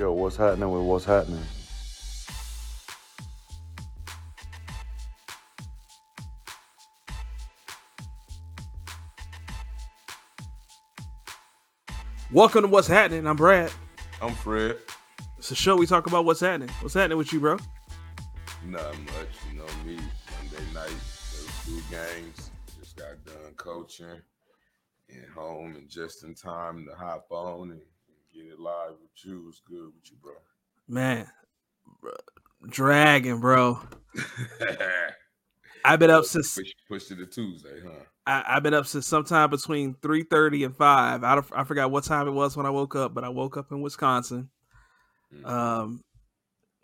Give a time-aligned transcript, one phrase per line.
[0.00, 1.42] Yo, what's happening with what's happening?
[12.32, 13.26] Welcome to What's Happening.
[13.26, 13.70] I'm Brad.
[14.22, 14.78] I'm Fred.
[15.36, 16.70] It's a show we talk about what's happening.
[16.80, 17.58] What's happening with you, bro?
[18.64, 19.96] Not much, you know me.
[19.96, 22.50] Monday night, those two games.
[22.78, 24.22] Just got done coaching
[25.10, 27.82] and home and just in time to hop on and, and
[28.32, 29.44] get it live with you.
[29.44, 30.32] What's good with you, bro?
[30.88, 31.26] Man,
[32.00, 32.12] bro,
[32.68, 33.80] dragging, bro.
[35.84, 38.04] I've been up since push, push to the Tuesday, huh?
[38.26, 41.24] I, have been up since sometime between three thirty and five.
[41.24, 43.72] I I forgot what time it was when I woke up, but I woke up
[43.72, 44.50] in Wisconsin.
[45.34, 45.46] Mm-hmm.
[45.46, 46.04] Um,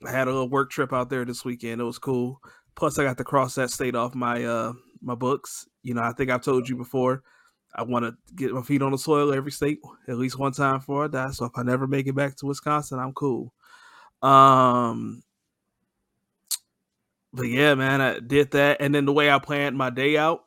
[0.05, 1.81] I had a little work trip out there this weekend.
[1.81, 2.41] It was cool.
[2.75, 5.67] Plus, I got to cross that state off my uh my books.
[5.83, 7.23] You know, I think I've told you before.
[7.77, 10.79] I want to get my feet on the soil every state at least one time
[10.79, 11.31] before I die.
[11.31, 13.53] So if I never make it back to Wisconsin, I'm cool.
[14.23, 15.23] Um,
[17.33, 20.45] but yeah, man, I did that, and then the way I planned my day out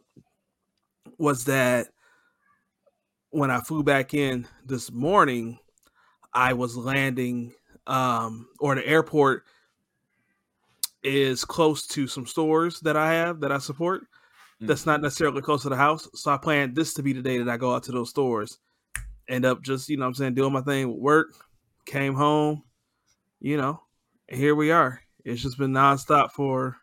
[1.19, 1.89] was that
[3.29, 5.59] when I flew back in this morning,
[6.33, 7.53] I was landing,
[7.85, 9.43] um, or the airport
[11.03, 14.07] is close to some stores that I have that I support.
[14.59, 14.67] Mm-hmm.
[14.67, 16.07] That's not necessarily close to the house.
[16.15, 18.59] So I planned this to be the day that I go out to those stores.
[19.29, 21.27] End up just, you know I'm saying, doing my thing with work,
[21.85, 22.63] came home,
[23.39, 23.81] you know,
[24.27, 25.01] and here we are.
[25.23, 26.77] It's just been nonstop for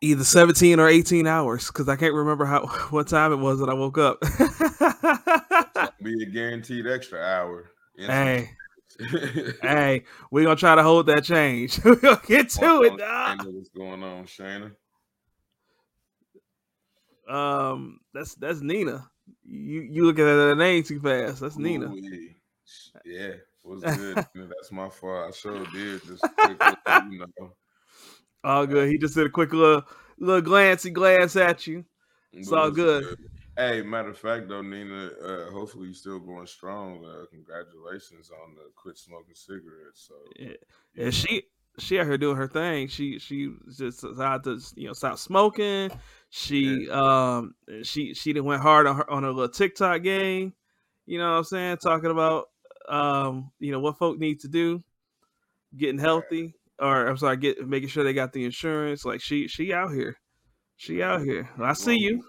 [0.00, 3.68] either 17 or 18 hours because I can't remember how what time it was that
[3.68, 4.20] I woke up.
[6.02, 7.70] be a guaranteed extra hour.
[7.96, 8.50] Hey.
[9.62, 11.78] hey, we're gonna try to hold that change.
[11.84, 12.92] we're gonna get to it.
[12.92, 14.74] What's going on, Shana?
[17.28, 19.08] Um, that's that's Nina.
[19.44, 21.40] You you looking at that name too fast.
[21.40, 21.92] That's Ooh, Nina.
[23.04, 23.32] Yeah,
[23.62, 24.16] what's good?
[24.16, 25.28] that's my fault.
[25.28, 26.02] I sure did.
[26.04, 26.60] Just quick,
[27.10, 27.52] you know.
[28.42, 28.88] All good.
[28.88, 29.82] He just did a quick little
[30.18, 31.84] little glancy glance at you.
[32.32, 33.04] It's all good.
[33.04, 33.18] good.
[33.58, 37.04] Hey, matter of fact, though, Nina, uh, hopefully you're still going strong.
[37.04, 40.06] Uh, congratulations on the quit smoking cigarettes.
[40.06, 40.54] So, yeah,
[40.94, 41.42] yeah she
[41.76, 42.86] she out here doing her thing.
[42.86, 45.90] She she just decided to you know stop smoking.
[46.30, 47.34] She yeah.
[47.34, 50.54] um she she didn't went hard on her on her little TikTok game.
[51.06, 51.76] You know what I'm saying?
[51.78, 52.46] Talking about
[52.88, 54.84] um you know what folk need to do,
[55.76, 59.04] getting healthy or I'm sorry, get making sure they got the insurance.
[59.04, 60.16] Like she she out here.
[60.76, 61.48] She out here.
[61.60, 62.22] I see you.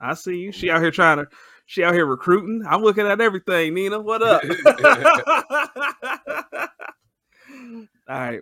[0.00, 0.52] I see you.
[0.52, 1.28] She out here trying to
[1.66, 2.64] she out here recruiting.
[2.66, 4.00] I'm looking at everything, Nina.
[4.00, 4.42] What up?
[8.08, 8.40] All right.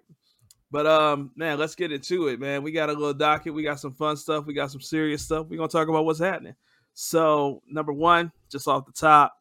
[0.70, 2.62] But um, man, let's get into it, man.
[2.62, 3.54] We got a little docket.
[3.54, 4.46] We got some fun stuff.
[4.46, 5.46] We got some serious stuff.
[5.48, 6.54] We're gonna talk about what's happening.
[6.94, 9.34] So, number one, just off the top,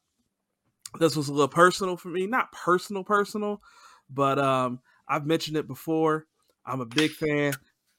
[0.99, 2.25] this was a little personal for me.
[2.25, 3.61] Not personal, personal,
[4.09, 6.25] but um, I've mentioned it before.
[6.65, 7.53] I'm a big fan.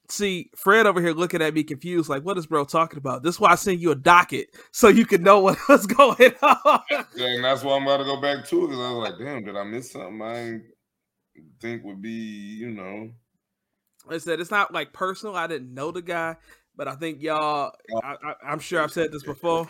[0.09, 3.23] See, Fred over here looking at me confused, like, what is bro talking about?
[3.23, 6.33] This is why I send you a docket so you can know what, what's going
[6.41, 6.81] on.
[7.17, 9.43] and that's why I'm about to go back to it because I was like, damn,
[9.43, 10.59] did I miss something I
[11.59, 13.11] think would be, you know.
[14.09, 15.35] I said it's not like personal.
[15.35, 16.37] I didn't know the guy,
[16.75, 17.73] but I think y'all.
[18.01, 19.67] I, am sure I've said this before.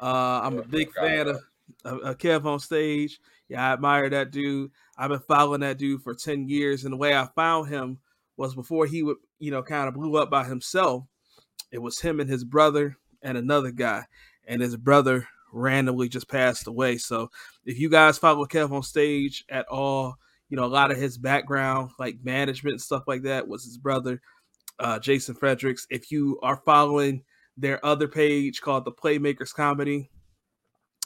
[0.00, 1.40] Uh, I'm a big fan of,
[1.84, 3.20] of, of Kev on stage.
[3.48, 4.70] Yeah, I admire that dude.
[4.96, 6.84] I've been following that dude for 10 years.
[6.84, 7.98] And the way I found him
[8.38, 11.04] was before he would, you know, kind of blew up by himself.
[11.72, 14.04] It was him and his brother and another guy.
[14.46, 16.98] And his brother randomly just passed away.
[16.98, 17.30] So
[17.66, 20.14] if you guys follow Kev on stage at all,
[20.48, 23.76] you know, a lot of his background, like management and stuff like that, was his
[23.76, 24.22] brother,
[24.78, 25.86] uh, Jason Fredericks.
[25.90, 27.24] If you are following
[27.56, 30.10] their other page called the Playmakers Comedy,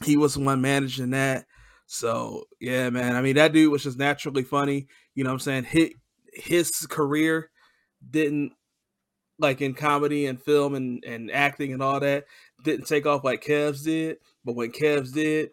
[0.04, 1.46] he was the one managing that.
[1.86, 3.16] So yeah, man.
[3.16, 4.86] I mean, that dude was just naturally funny.
[5.14, 5.64] You know what I'm saying?
[5.64, 5.94] Hit
[6.32, 7.50] his career
[8.08, 8.52] didn't
[9.38, 12.24] like in comedy and film and, and acting and all that
[12.64, 14.18] didn't take off like Kev's did.
[14.44, 15.50] But when Kev's did,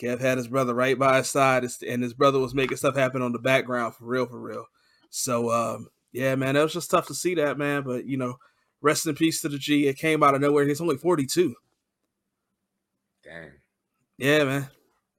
[0.00, 3.22] Kev had his brother right by his side, and his brother was making stuff happen
[3.22, 4.66] on the background for real, for real.
[5.10, 7.82] So um, yeah, man, that was just tough to see that, man.
[7.82, 8.36] But you know,
[8.80, 9.88] rest in peace to the G.
[9.88, 10.66] It came out of nowhere.
[10.66, 11.54] He's only 42.
[13.24, 13.52] Dang.
[14.18, 14.68] Yeah, man.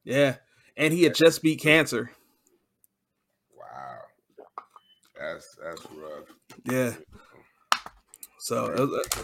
[0.03, 0.35] Yeah
[0.79, 2.09] and he had just beat cancer.
[5.19, 6.25] That's that's rough.
[6.65, 6.93] Yeah.
[8.39, 9.23] So that was, a,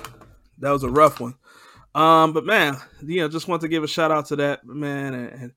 [0.59, 1.35] that was a rough one.
[1.93, 5.13] Um, but man, you know, just want to give a shout out to that man
[5.13, 5.51] and, and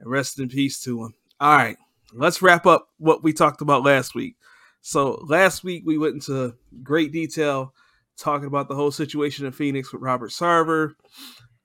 [0.00, 1.14] rest in peace to him.
[1.40, 1.76] All right,
[2.12, 4.36] let's wrap up what we talked about last week.
[4.80, 7.74] So last week we went into great detail
[8.16, 10.92] talking about the whole situation in Phoenix with Robert Sarver.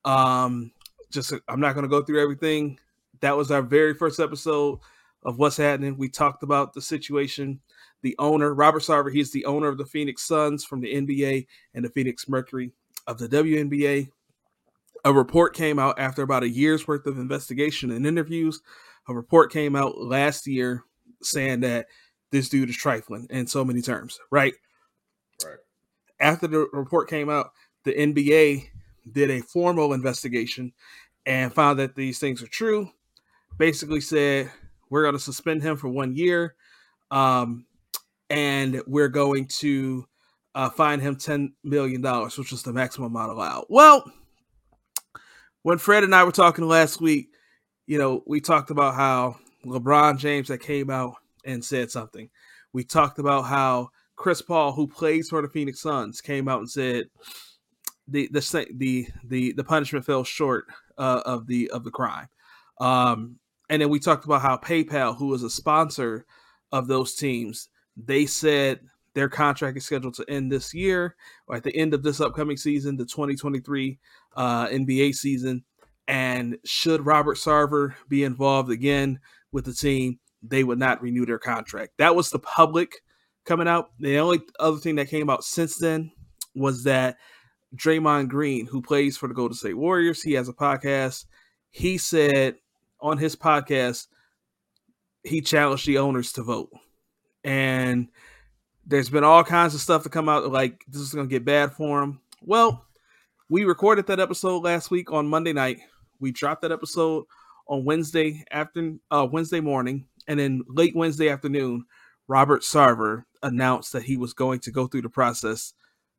[0.05, 0.71] Um,
[1.11, 2.79] just I'm not going to go through everything
[3.23, 4.79] that was our very first episode
[5.23, 5.97] of what's happening.
[5.97, 7.61] We talked about the situation.
[8.03, 11.83] The owner, Robert Sarver, he's the owner of the Phoenix Suns from the NBA and
[11.83, 12.71] the Phoenix Mercury
[13.07, 14.09] of the WNBA.
[15.05, 18.61] A report came out after about a year's worth of investigation and interviews.
[19.07, 20.83] A report came out last year
[21.21, 21.88] saying that
[22.31, 24.53] this dude is trifling in so many terms, right?
[25.44, 25.57] Right.
[26.19, 27.51] After the report came out,
[27.83, 28.67] the NBA
[29.11, 30.73] did a formal investigation
[31.25, 32.89] and found that these things are true.
[33.57, 34.51] Basically, said
[34.89, 36.56] we're going to suspend him for one year,
[37.11, 37.65] um,
[38.33, 40.06] and we're going to
[40.56, 43.65] uh, fine him ten million dollars, which is the maximum amount allowed.
[43.69, 44.12] Well,
[45.62, 47.30] when Fred and I were talking last week,
[47.85, 51.15] you know, we talked about how LeBron James that came out
[51.45, 52.30] and said something.
[52.74, 56.69] We talked about how Chris Paul, who plays for the Phoenix Suns, came out and
[56.69, 57.06] said
[58.07, 60.65] the the the the, the punishment fell short
[60.97, 62.27] uh, of the of the crime.
[62.81, 63.38] Um,
[63.69, 66.25] and then we talked about how PayPal, who is a sponsor
[66.71, 68.80] of those teams, they said
[69.13, 71.16] their contract is scheduled to end this year
[71.48, 74.00] or at the end of this upcoming season, the 2023
[74.36, 75.63] uh, NBA season.
[76.07, 79.19] And should Robert Sarver be involved again
[79.51, 81.94] with the team, they would not renew their contract.
[81.98, 83.01] That was the public
[83.45, 83.92] coming out.
[84.00, 86.12] The only other thing that came out since then
[86.56, 87.18] was that
[87.75, 91.25] Draymond Green, who plays for the Golden State Warriors, he has a podcast.
[91.72, 92.56] He said
[93.00, 94.07] on his podcast,
[95.24, 96.69] he challenged the owners to vote.
[97.44, 98.10] And
[98.86, 101.45] there's been all kinds of stuff to come out like this is going to get
[101.45, 102.19] bad for him.
[102.42, 102.86] Well,
[103.50, 105.80] we recorded that episode last week on Monday night.
[106.19, 107.25] We dropped that episode
[107.68, 111.86] on Wednesday after uh, Wednesday morning, and then late Wednesday afternoon,
[112.28, 115.74] Robert Sarver announced that he was going to go through the process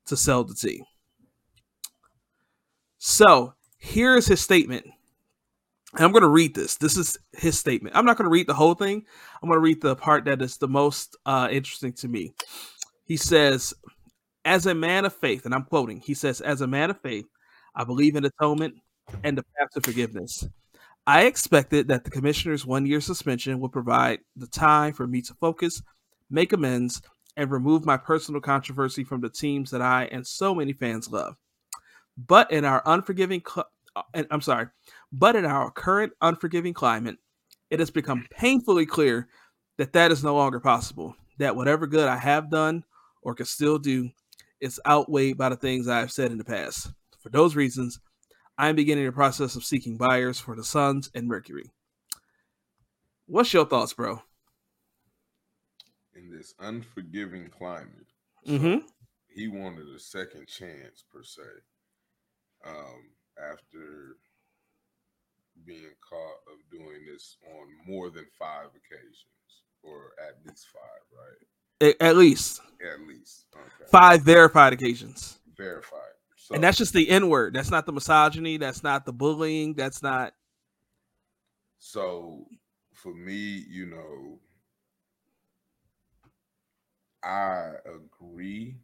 [0.07, 0.85] to sell the team.
[2.99, 4.87] So here's his statement.
[5.97, 6.77] And I'm going to read this.
[6.77, 7.95] This is his statement.
[7.97, 9.05] I'm not going to read the whole thing.
[9.43, 12.33] I'm going to read the part that is the most uh, interesting to me.
[13.05, 13.73] He says,
[14.45, 17.27] as a man of faith, and I'm quoting, he says, as a man of faith,
[17.75, 18.75] I believe in atonement
[19.23, 20.47] and the path to forgiveness.
[21.07, 25.35] I expected that the commissioner's one year suspension would provide the time for me to
[25.35, 25.83] focus,
[26.31, 27.03] make amends,
[27.37, 31.37] and remove my personal controversy from the teams that I and so many fans love.
[32.17, 33.63] But in our unforgiving, uh,
[34.31, 34.69] I'm sorry,
[35.17, 37.19] but in our current unforgiving climate,
[37.71, 39.29] it has become painfully clear
[39.79, 41.15] that that is no longer possible.
[41.39, 42.85] That whatever good I have done
[43.23, 44.11] or can still do
[44.61, 46.93] is outweighed by the things I have said in the past.
[47.21, 48.01] For those reasons,
[48.59, 51.71] I am beginning the process of seeking buyers for the Suns and Mercury.
[53.27, 54.21] What's your thoughts, bro?
[56.15, 58.07] In this unforgiving climate,
[58.47, 58.87] mm-hmm.
[59.33, 61.43] he wanted a second chance per se.
[62.67, 64.17] Um, after
[65.67, 71.97] being caught of doing this on more than five occasions, or at least five, right?
[72.01, 72.61] At, least.
[72.81, 73.47] At least.
[73.55, 73.91] Okay.
[73.91, 75.39] Five verified occasions.
[75.57, 76.01] Verified.
[76.37, 77.55] So, and that's just the N word.
[77.55, 78.59] That's not the misogyny.
[78.59, 79.75] That's not the bullying.
[79.75, 80.35] That's not.
[81.79, 82.47] So,
[82.93, 84.39] for me, you know,
[87.23, 88.77] I agree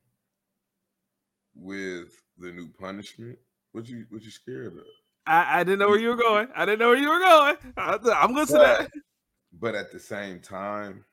[1.54, 3.38] with the new punishment.
[3.72, 4.84] What you what you scared of?
[5.26, 6.48] I, I didn't know where you were going.
[6.54, 7.56] I didn't know where you were going.
[7.76, 8.62] I, am listening.
[8.62, 8.90] But,
[9.60, 11.04] but at the same time,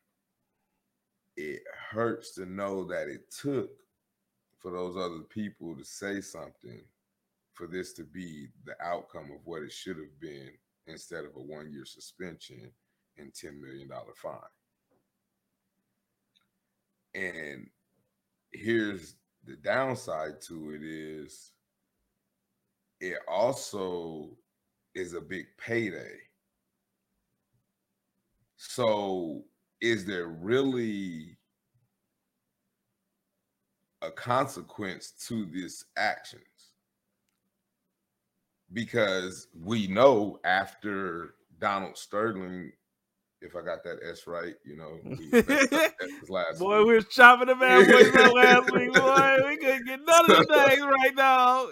[1.35, 1.61] it
[1.91, 3.69] hurts to know that it took
[4.57, 6.81] for those other people to say something
[7.53, 10.51] for this to be the outcome of what it should have been
[10.87, 12.71] instead of a one year suspension
[13.17, 14.35] and $10 million fine.
[17.15, 17.67] And
[18.51, 21.51] here's the downside to it is
[22.99, 24.29] it also
[24.95, 26.17] is a big payday.
[28.55, 29.43] So,
[29.81, 31.37] is there really
[34.01, 36.43] a consequence to this actions?
[38.73, 42.71] Because we know after Donald Sterling,
[43.41, 44.97] if I got that S right, you know,
[46.29, 46.87] last boy, week.
[46.87, 47.87] we were chopping the man
[48.35, 49.37] last week, boy.
[49.47, 51.67] We couldn't get none of the names right now.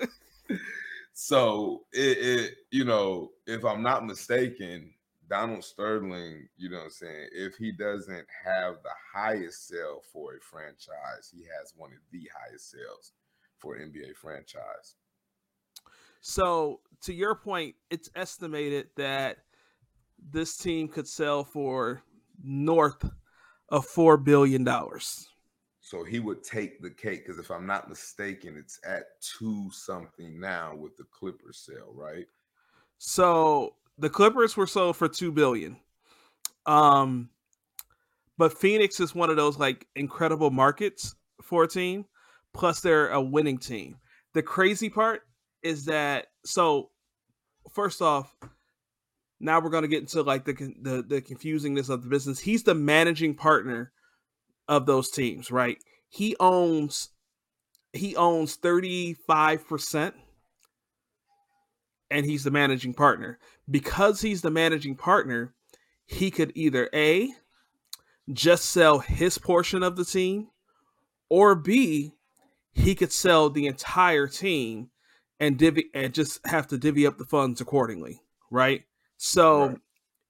[1.17, 4.93] So it, it, you know, if I'm not mistaken,
[5.29, 10.35] Donald Sterling, you know what I'm saying, if he doesn't have the highest sale for
[10.35, 13.13] a franchise, he has one of the highest sales
[13.59, 14.95] for NBA franchise.
[16.19, 19.37] So, to your point, it's estimated that
[20.19, 22.03] this team could sell for
[22.43, 23.09] north
[23.69, 24.67] of $4 billion.
[25.85, 30.39] So he would take the cake because if I'm not mistaken, it's at two something
[30.39, 32.25] now with the Clippers sale, right?
[32.97, 35.77] So the Clippers were sold for two billion.
[36.65, 37.29] Um,
[38.35, 41.13] but Phoenix is one of those like incredible markets
[41.43, 42.05] for a team.
[42.51, 43.97] Plus, they're a winning team.
[44.33, 45.21] The crazy part
[45.61, 46.89] is that so.
[47.73, 48.35] First off,
[49.39, 52.39] now we're to get into like the, the the confusingness of the business.
[52.39, 53.91] He's the managing partner
[54.67, 55.77] of those teams, right?
[56.09, 57.09] He owns
[57.93, 60.13] he owns 35%
[62.11, 63.39] and he's the managing partner.
[63.69, 65.53] Because he's the managing partner,
[66.05, 67.29] he could either A
[68.33, 70.49] just sell his portion of the team
[71.29, 72.11] or B
[72.75, 74.89] he could sell the entire team
[75.39, 78.83] and divvy and just have to divvy up the funds accordingly, right?
[79.17, 79.77] So right.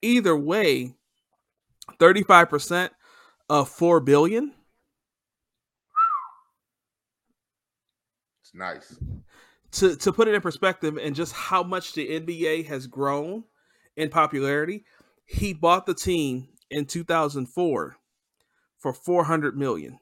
[0.04, 0.94] either way,
[2.00, 2.92] 35%
[3.50, 4.54] of 4 billion?
[8.42, 8.98] It's nice.
[9.74, 13.44] To to put it in perspective and just how much the NBA has grown
[13.98, 14.86] in popularity
[15.26, 17.98] he bought the team in 2004
[18.78, 20.00] for 400 million.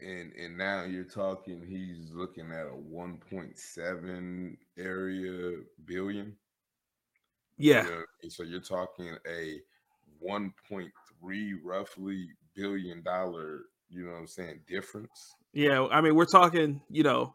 [0.00, 6.36] And and now you're talking he's looking at a 1.7 area billion
[7.62, 7.86] yeah.
[8.28, 9.60] So you're talking a
[10.24, 10.90] 1.3
[11.64, 15.34] roughly billion dollar you know what i'm saying difference?
[15.52, 17.34] Yeah i mean we're talking you know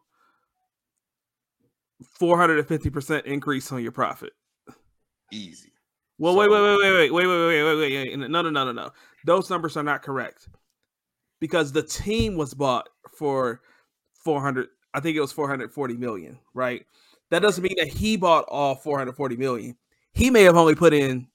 [2.21, 4.33] 450% increase on your profit.
[5.33, 5.71] Easy.
[6.19, 8.71] Well wait wait wait wait wait wait wait wait wait wait no no no no
[8.71, 8.91] no.
[9.25, 10.47] Those numbers are not correct
[11.39, 13.61] because the team was bought for
[14.23, 16.85] 400 i think it was 440 million right?
[17.29, 19.75] That doesn't mean that he bought all 440 million
[20.17, 21.27] he may have only put in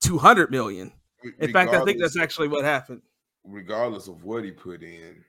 [0.00, 0.92] 200 million.
[1.40, 3.02] In fact i think that's actually what happened.
[3.44, 5.24] Regardless of what he put in.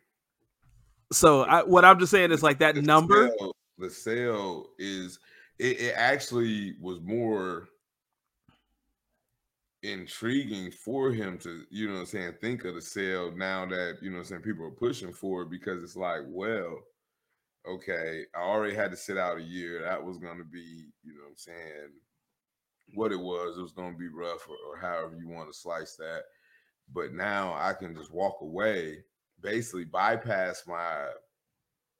[1.11, 5.19] So I, what i'm just saying is like that the number sale, the sale is
[5.57, 7.67] it, it actually was more
[9.81, 13.97] intriguing for him to, you know what I'm saying, think of the sale now that,
[14.01, 16.79] you know what I'm saying, people are pushing for it because it's like, well,
[17.67, 19.81] okay, I already had to sit out a year.
[19.81, 21.89] That was going to be, you know what I'm saying,
[22.93, 23.57] what it was.
[23.57, 26.23] It was going to be rough or, or however you want to slice that.
[26.93, 29.03] But now I can just walk away,
[29.41, 31.09] basically bypass my,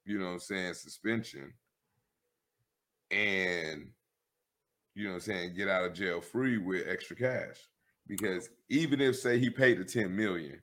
[0.04, 1.52] you know I'm saying, suspension
[3.10, 3.88] and
[4.94, 7.56] you know I'm saying, get out of jail free with extra cash.
[8.06, 10.60] Because even if say he paid the 10 million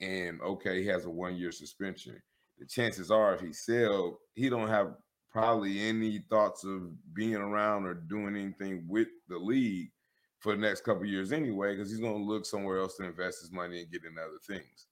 [0.00, 2.20] and okay, he has a one year suspension,
[2.58, 4.94] the chances are if he sell, he don't have
[5.34, 9.90] probably any thoughts of being around or doing anything with the league
[10.38, 13.50] for the next couple years anyway, because he's gonna look somewhere else to invest his
[13.50, 14.86] money and get into other things.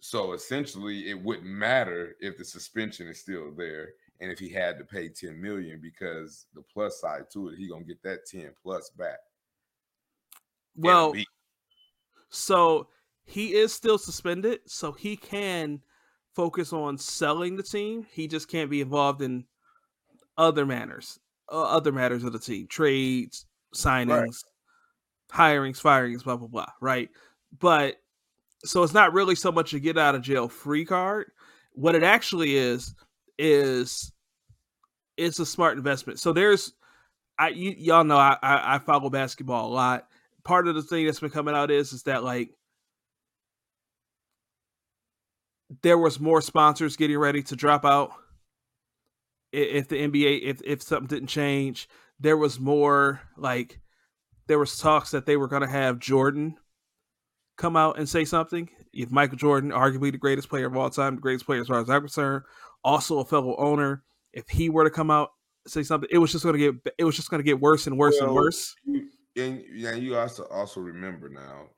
[0.00, 4.76] So essentially, it wouldn't matter if the suspension is still there and if he had
[4.76, 8.52] to pay 10 million because the plus side to it, he gonna get that 10
[8.62, 9.20] plus back.
[10.76, 11.14] Well,
[12.28, 12.88] so
[13.24, 15.80] he is still suspended, so he can
[16.40, 18.06] focus on selling the team.
[18.10, 19.44] He just can't be involved in
[20.38, 21.18] other manners,
[21.52, 23.44] uh, other matters of the team, trades,
[23.74, 24.32] signings, right.
[25.30, 26.72] hirings, firings, blah blah blah.
[26.80, 27.10] Right,
[27.58, 27.96] but
[28.64, 31.30] so it's not really so much a get out of jail free card.
[31.72, 32.94] What it actually is
[33.38, 34.10] is
[35.18, 36.20] it's a smart investment.
[36.20, 36.72] So there's,
[37.38, 40.06] I you, y'all know I, I I follow basketball a lot.
[40.44, 42.56] Part of the thing that's been coming out is is that like
[45.82, 48.12] there was more sponsors getting ready to drop out
[49.52, 51.88] if the NBA if if something didn't change.
[52.18, 53.80] There was more like
[54.46, 56.56] there was talks that they were going to have Jordan
[57.56, 58.68] come out and say something.
[58.92, 61.80] If Michael Jordan, arguably the greatest player of all time, the greatest player as far
[61.80, 62.44] as I'm concerned,
[62.82, 65.30] also a fellow owner, if he were to come out
[65.66, 67.86] say something, it was just going to get it was just going to get worse
[67.86, 68.74] and worse well, and worse.
[69.36, 71.68] And yeah, you also also remember now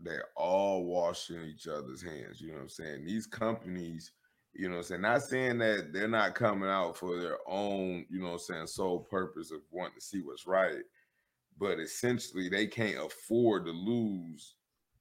[0.00, 2.40] they're all washing each other's hands.
[2.40, 3.04] You know what I'm saying?
[3.04, 4.12] These companies,
[4.54, 8.06] you know what I'm saying, not saying that they're not coming out for their own,
[8.10, 10.82] you know what I'm saying, sole purpose of wanting to see what's right,
[11.58, 14.54] but essentially they can't afford to lose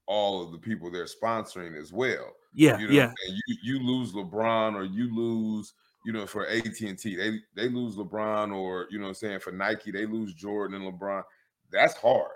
[0.08, 2.34] all of the people they're sponsoring as well.
[2.54, 3.12] Yeah, you know yeah.
[3.28, 5.74] You you lose LeBron or you lose,
[6.06, 9.16] you know, for AT and T, they they lose LeBron or you know, what I'm
[9.16, 11.24] saying for Nike they lose Jordan and LeBron.
[11.72, 12.35] That's hard.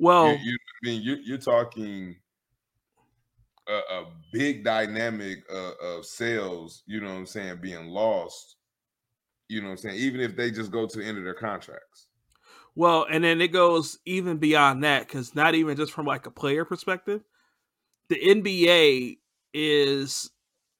[0.00, 2.16] Well, you, you I mean you, you're talking
[3.68, 6.82] a, a big dynamic uh, of sales.
[6.86, 8.56] You know what I'm saying being lost.
[9.48, 11.34] You know what I'm saying even if they just go to the end of their
[11.34, 12.08] contracts.
[12.74, 16.30] Well, and then it goes even beyond that because not even just from like a
[16.30, 17.22] player perspective,
[18.08, 19.18] the NBA
[19.52, 20.30] is,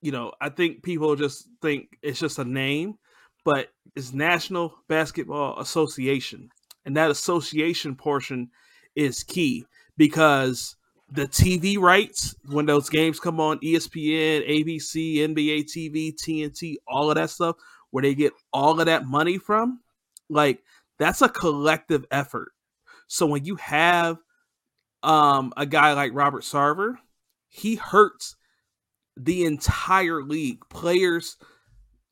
[0.01, 2.95] you know, I think people just think it's just a name,
[3.43, 6.49] but it's National Basketball Association.
[6.85, 8.49] And that association portion
[8.95, 9.65] is key
[9.97, 10.75] because
[11.11, 17.15] the TV rights, when those games come on ESPN, ABC, NBA TV, TNT, all of
[17.15, 17.57] that stuff,
[17.91, 19.81] where they get all of that money from,
[20.29, 20.63] like
[20.97, 22.53] that's a collective effort.
[23.07, 24.17] So when you have
[25.03, 26.95] um, a guy like Robert Sarver,
[27.49, 28.37] he hurts
[29.17, 30.59] the entire league.
[30.69, 31.37] Players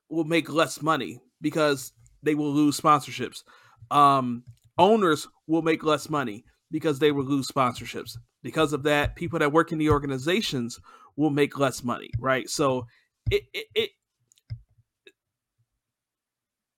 [0.10, 3.44] will make less money because they will lose sponsorships.
[3.90, 4.44] Um,
[4.78, 8.18] owners will make less money because they will lose sponsorships.
[8.42, 10.80] Because of that, people that work in the organizations
[11.16, 12.50] will make less money, right?
[12.50, 12.86] So
[13.30, 13.90] it it, it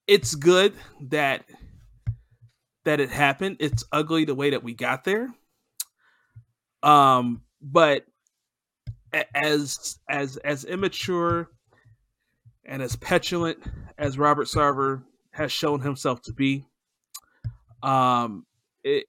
[0.07, 0.73] it's good
[1.09, 1.45] that
[2.85, 3.57] that it happened.
[3.59, 5.33] It's ugly the way that we got there.
[6.83, 8.05] Um, but
[9.35, 11.49] as as as immature
[12.65, 13.59] and as petulant
[13.97, 16.65] as Robert Sarver has shown himself to be,
[17.83, 18.45] um,
[18.83, 19.05] it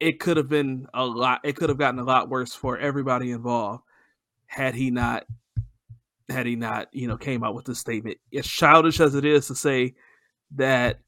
[0.00, 1.40] it could have been a lot.
[1.44, 3.82] It could have gotten a lot worse for everybody involved
[4.46, 5.26] had he not
[6.28, 8.18] had he not you know came out with this statement.
[8.34, 9.94] As childish as it is to say
[10.54, 11.00] that,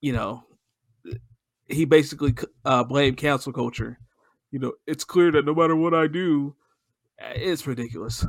[0.00, 0.44] you know,
[1.68, 3.98] he basically uh, blamed cancel culture.
[4.50, 6.54] You know, it's clear that no matter what I do,
[7.18, 8.26] eh, it's ridiculous.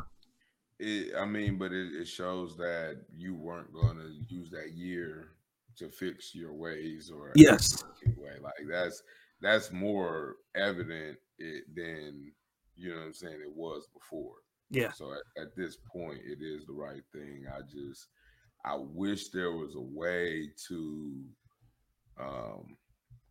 [0.80, 5.30] It, I mean, but it, it shows that you weren't going to use that year
[5.78, 7.84] to fix your ways or yes,
[8.18, 8.34] way.
[8.42, 9.04] Like that's
[9.44, 12.32] that's more evident it, than
[12.76, 14.36] you know what I'm saying it was before.
[14.72, 14.92] Yeah.
[14.94, 17.46] So at, at this point, it is the right thing.
[17.54, 18.08] I just
[18.66, 21.24] I wish there was a way to
[22.20, 22.78] um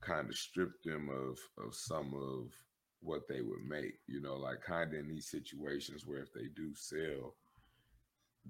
[0.00, 2.52] kind of strip them of of some of
[3.00, 6.46] what they would make, you know, like kind of in these situations where if they
[6.54, 7.34] do sell,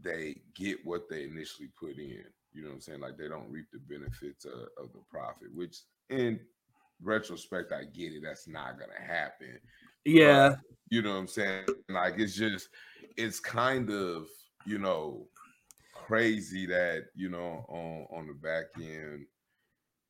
[0.00, 2.25] they get what they initially put in.
[2.52, 3.00] You know what I'm saying?
[3.00, 5.78] Like they don't reap the benefits of, of the profit, which
[6.11, 6.38] in
[7.02, 8.23] retrospect, I get it.
[8.25, 9.58] That's not gonna happen.
[10.04, 10.50] Yeah.
[10.50, 10.58] But,
[10.91, 11.67] you know what I'm saying?
[11.88, 12.69] Like it's just
[13.17, 14.26] it's kind of,
[14.67, 15.26] you know,
[15.95, 19.26] crazy that, you know, on on the back end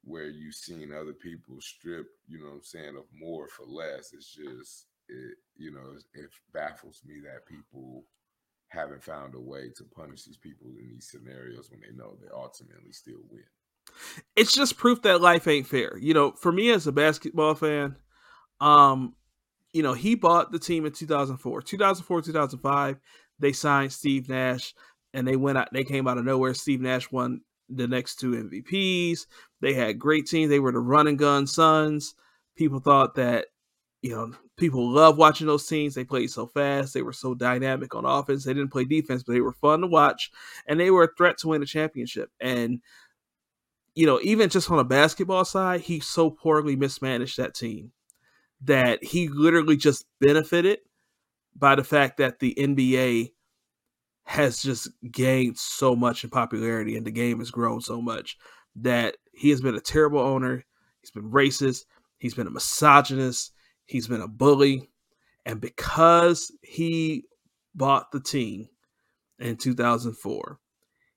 [0.05, 4.13] where you've seen other people strip, you know what I'm saying, of more for less.
[4.13, 8.05] It's just it, you know, it baffles me that people
[8.69, 12.29] haven't found a way to punish these people in these scenarios when they know they
[12.35, 13.45] ultimately still win.
[14.37, 15.97] It's just proof that life ain't fair.
[15.99, 17.97] You know, for me as a basketball fan,
[18.61, 19.15] um,
[19.73, 21.63] you know, he bought the team in 2004.
[21.63, 22.97] 2004, 2005,
[23.39, 24.75] they signed Steve Nash
[25.15, 26.55] and they went out they came out of nowhere.
[26.55, 29.27] Steve Nash won the next two MVPs.
[29.61, 30.51] They had great teams.
[30.51, 32.15] They were the run and gun Suns.
[32.57, 33.47] People thought that,
[34.03, 35.95] you know, people love watching those teams.
[35.95, 36.93] They played so fast.
[36.93, 38.45] They were so dynamic on offense.
[38.45, 40.31] They didn't play defense, but they were fun to watch.
[40.67, 42.31] And they were a threat to win a championship.
[42.41, 42.81] And,
[43.95, 47.93] you know, even just on a basketball side, he so poorly mismanaged that team
[48.65, 50.79] that he literally just benefited
[51.55, 53.33] by the fact that the NBA
[54.25, 58.39] has just gained so much in popularity and the game has grown so much
[58.77, 60.65] that he has been a terrible owner.
[61.01, 61.85] He's been racist.
[62.19, 63.53] He's been a misogynist.
[63.85, 64.89] He's been a bully.
[65.45, 67.25] And because he
[67.75, 68.69] bought the team
[69.41, 70.59] in 2004,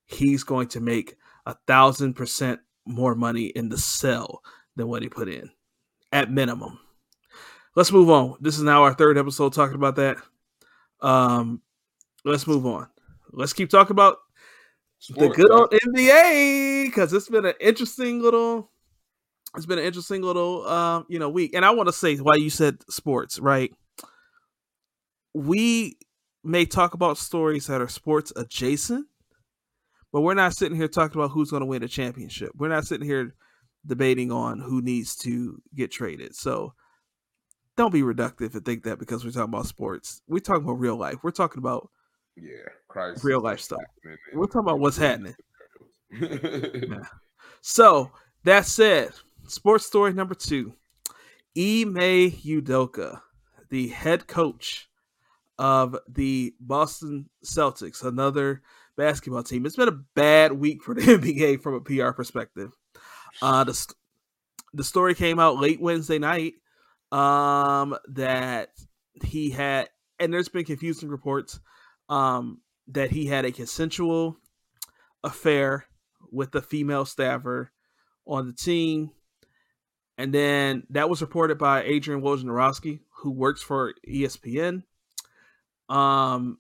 [0.06, 4.42] he's going to make a thousand percent more money in the sell
[4.76, 5.50] than what he put in
[6.12, 6.80] at minimum.
[7.76, 8.38] Let's move on.
[8.40, 10.18] This is now our third episode talking about that.
[11.02, 11.62] Um,
[12.24, 12.88] let's move on
[13.36, 14.18] let's keep talking about
[15.10, 18.72] the good old NBA because it's been an interesting little
[19.56, 21.54] it's been an interesting little um, you know week.
[21.54, 23.72] And I want to say why you said sports, right?
[25.34, 25.98] We
[26.44, 29.08] may talk about stories that are sports adjacent,
[30.16, 32.52] but we're not sitting here talking about who's going to win a championship.
[32.56, 33.36] We're not sitting here
[33.86, 36.38] debating on who needs to get traded.
[36.38, 36.74] So
[37.76, 40.22] don't be reductive and think that because we're talking about sports.
[40.26, 41.18] We're talking about real life.
[41.22, 41.90] We're talking about
[42.38, 43.82] yeah, Christ real life stuff.
[44.34, 45.36] We're talking about what's happening.
[46.14, 47.00] yeah.
[47.60, 48.12] So
[48.46, 49.10] that said,
[49.48, 50.76] sports story number two:
[51.58, 53.20] Ime Udoka,
[53.70, 54.88] the head coach
[55.60, 58.62] of the Boston Celtics, another
[58.98, 59.66] basketball team.
[59.66, 62.72] It's been a bad week for the NBA from a PR perspective.
[63.42, 63.94] Uh, the
[64.74, 66.54] the story came out late Wednesday night
[67.12, 68.70] um, that
[69.24, 71.60] he had, and there's been confusing reports
[72.10, 74.38] um, that he had a consensual
[75.24, 75.86] affair
[76.32, 77.72] with a female staffer
[78.28, 79.12] on the team.
[80.18, 84.84] And then that was reported by Adrian Wojnarowski, who works for ESPN.
[85.90, 86.60] Um,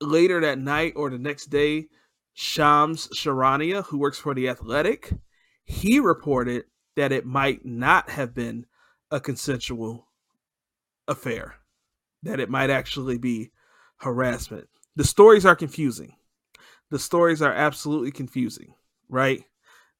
[0.00, 1.88] later that night or the next day,
[2.34, 5.12] Shams Charania, who works for The Athletic,
[5.64, 6.64] he reported
[6.96, 8.66] that it might not have been
[9.10, 10.08] a consensual
[11.06, 11.56] affair,
[12.22, 13.50] that it might actually be
[13.98, 14.68] harassment.
[14.96, 16.14] The stories are confusing.
[16.90, 18.74] The stories are absolutely confusing,
[19.08, 19.44] right?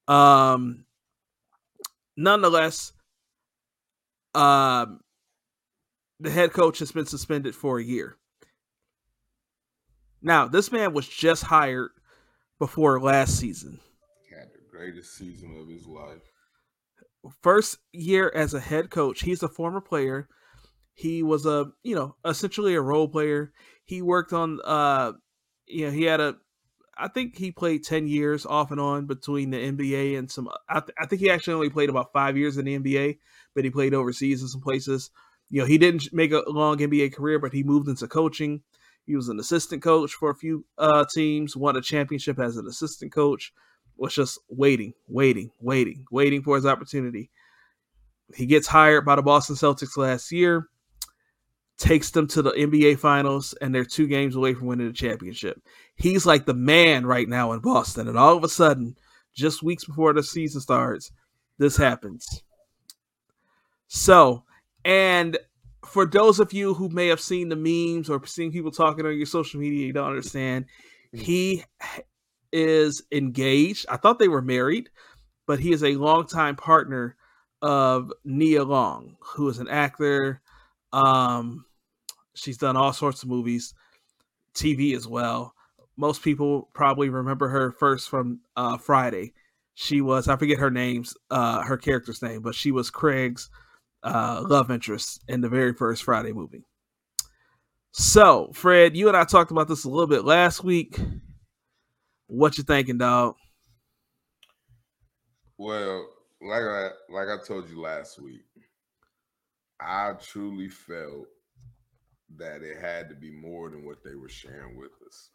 [0.07, 0.85] Um,
[2.17, 2.93] nonetheless,
[4.33, 5.01] um,
[6.19, 8.17] the head coach has been suspended for a year.
[10.21, 11.91] Now, this man was just hired
[12.59, 13.79] before last season.
[14.29, 16.21] Had the greatest season of his life.
[17.41, 19.21] First year as a head coach.
[19.21, 20.27] He's a former player.
[20.93, 23.53] He was a, you know, essentially a role player.
[23.85, 25.13] He worked on uh
[25.65, 26.35] you know, he had a
[26.97, 30.81] I think he played 10 years off and on between the NBA and some I,
[30.81, 33.19] th- I think he actually only played about 5 years in the NBA,
[33.55, 35.09] but he played overseas in some places.
[35.49, 38.61] You know, he didn't make a long NBA career, but he moved into coaching.
[39.09, 42.67] He was an assistant coach for a few uh, teams, won a championship as an
[42.67, 43.51] assistant coach,
[43.97, 47.31] was just waiting, waiting, waiting, waiting for his opportunity.
[48.35, 50.67] He gets hired by the Boston Celtics last year,
[51.79, 55.59] takes them to the NBA Finals, and they're two games away from winning the championship.
[55.95, 58.07] He's like the man right now in Boston.
[58.07, 58.95] And all of a sudden,
[59.33, 61.11] just weeks before the season starts,
[61.57, 62.43] this happens.
[63.87, 64.43] So,
[64.85, 65.35] and
[65.85, 69.17] for those of you who may have seen the memes or seen people talking on
[69.17, 70.65] your social media, you don't understand.
[71.15, 71.21] Mm.
[71.21, 71.63] He
[72.51, 73.85] is engaged.
[73.89, 74.89] I thought they were married,
[75.47, 77.15] but he is a longtime partner
[77.61, 80.41] of Nia Long, who is an actor.
[80.91, 81.65] Um,
[82.33, 83.73] she's done all sorts of movies,
[84.53, 85.53] TV as well.
[85.97, 89.33] Most people probably remember her first from uh, Friday.
[89.75, 93.49] She was I forget her name's uh, her character's name, but she was Craig's
[94.03, 96.63] uh, love interest in the very first Friday movie.
[97.91, 100.99] So, Fred, you and I talked about this a little bit last week.
[102.27, 103.35] What you thinking, dog?
[105.57, 106.07] Well,
[106.41, 108.45] like I like I told you last week,
[109.81, 111.25] I truly felt
[112.37, 115.31] that it had to be more than what they were sharing with us.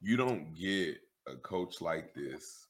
[0.00, 2.67] You don't get a coach like this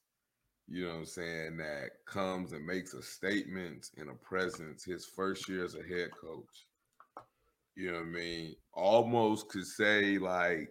[0.70, 5.07] you know what I'm saying, that comes and makes a statement and a presence his
[5.07, 6.66] first year as a head coach.
[7.74, 8.57] You know what I mean?
[8.74, 10.68] Almost could say like,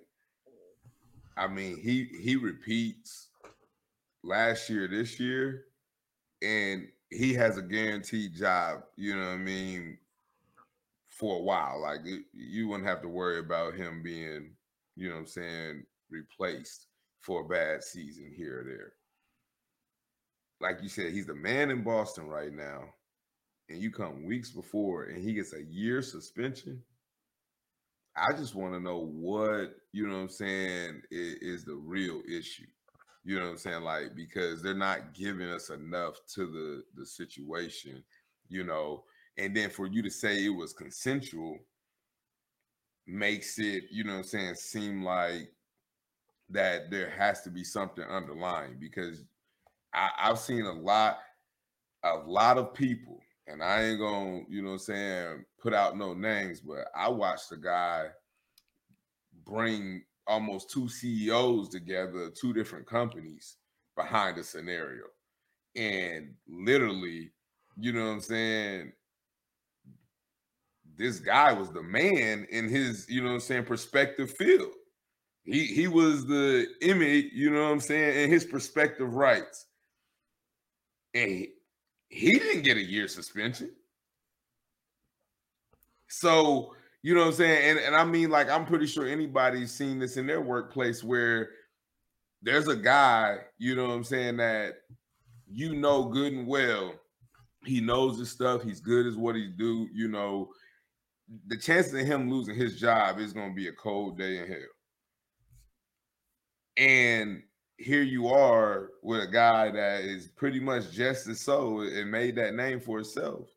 [1.36, 3.29] I mean, he he repeats
[4.23, 5.65] last year, this year,
[6.43, 9.97] and he has a guaranteed job, you know what I mean,
[11.10, 11.81] for a while.
[11.81, 14.51] Like it, you wouldn't have to worry about him being,
[14.95, 16.88] you know what I'm saying, replaced
[17.19, 18.93] for a bad season here or there
[20.60, 22.84] like you said, he's the man in Boston right now,
[23.70, 26.82] and you come weeks before and he gets a year suspension.
[28.15, 32.22] I just want to know what, you know what I'm saying, is, is, the real
[32.28, 32.65] issue.
[33.24, 33.84] You know what I'm saying?
[33.84, 38.04] Like, because they're not giving us enough to the the situation,
[38.50, 39.04] you know,
[39.38, 41.60] and then for you to say it was consensual
[43.06, 45.52] makes it, you know what I'm saying, seem like
[46.50, 49.24] that there has to be something underlying because
[49.97, 51.17] I, I've seen a lot,
[52.03, 55.97] a lot of people, and I ain't gonna, you know, what I'm saying, put out
[55.97, 58.07] no names, but I watched a guy
[59.43, 63.57] bring almost two CEOs together, two different companies
[63.95, 65.05] behind a scenario,
[65.75, 67.31] and literally,
[67.75, 68.91] you know what I'm saying.
[70.95, 74.71] This guy was the man in his, you know what I'm saying, perspective field.
[75.45, 79.66] He he was the image, you know what I'm saying, in his perspective rights
[81.17, 81.47] and
[82.10, 83.71] he, didn't get a year suspension.
[86.08, 87.77] So, you know what I'm saying?
[87.77, 91.49] And, and I mean, like, I'm pretty sure anybody's seen this in their workplace where
[92.41, 94.75] there's a guy, you know what I'm saying, that
[95.51, 96.93] you know good and well,
[97.65, 100.49] he knows his stuff, he's good as what he do, you know.
[101.47, 104.60] The chances of him losing his job is gonna be a cold day in hell.
[106.77, 107.43] And
[107.77, 112.35] here you are with a guy that is pretty much just as so and made
[112.35, 113.49] that name for himself.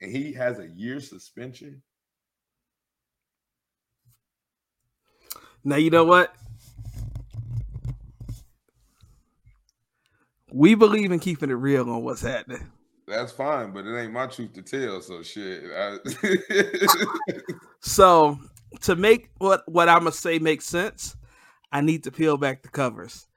[0.00, 1.82] And he has a year suspension.
[5.64, 6.34] Now you know what?
[10.52, 12.70] We believe in keeping it real on what's happening.
[13.06, 15.00] That's fine, but it ain't my truth to tell.
[15.00, 15.64] So shit.
[15.74, 15.96] I...
[17.80, 18.38] so
[18.82, 21.16] to make what what I'm gonna say make sense,
[21.72, 23.27] I need to peel back the covers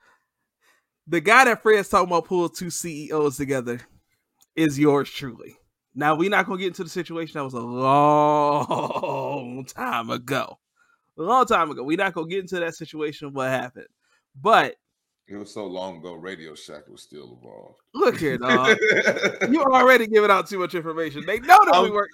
[1.11, 3.81] the guy that Fred's talking about pulled two CEOs together
[4.55, 5.57] is yours truly.
[5.93, 8.85] Now we're not gonna get into the situation that was a long
[9.75, 10.57] time ago.
[11.19, 11.83] A long time ago.
[11.83, 13.87] We're not gonna get into that situation of what happened.
[14.41, 14.75] But
[15.27, 17.79] it was so long ago, Radio Shack was still involved.
[17.93, 18.77] Look here, dog.
[19.49, 21.25] you already giving out too much information.
[21.25, 22.09] They know that I'm, we work.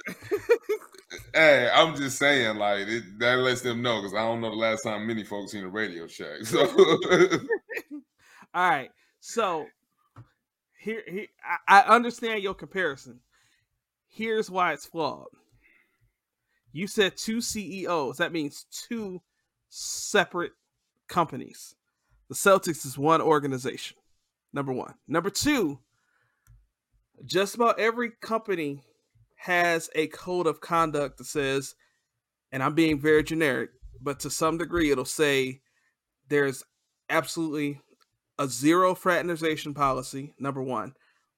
[1.35, 4.55] hey, I'm just saying, like it, that lets them know because I don't know the
[4.55, 6.45] last time many folks seen a Radio Shack.
[6.45, 6.65] So,
[8.57, 8.89] all right.
[9.19, 9.67] So
[10.79, 11.27] here, here
[11.67, 13.19] I, I understand your comparison.
[14.07, 15.27] Here's why it's flawed.
[16.71, 18.17] You said two CEOs.
[18.17, 19.21] That means two
[19.69, 20.53] separate
[21.07, 21.75] companies.
[22.29, 23.95] The Celtics is one organization.
[24.51, 24.95] Number one.
[25.07, 25.77] Number two,
[27.25, 28.81] just about every company
[29.35, 31.75] has a code of conduct that says,
[32.51, 33.69] and I'm being very generic,
[34.01, 35.61] but to some degree, it'll say
[36.27, 36.63] there's
[37.07, 37.81] absolutely
[38.39, 40.93] a zero fraternization policy, number one.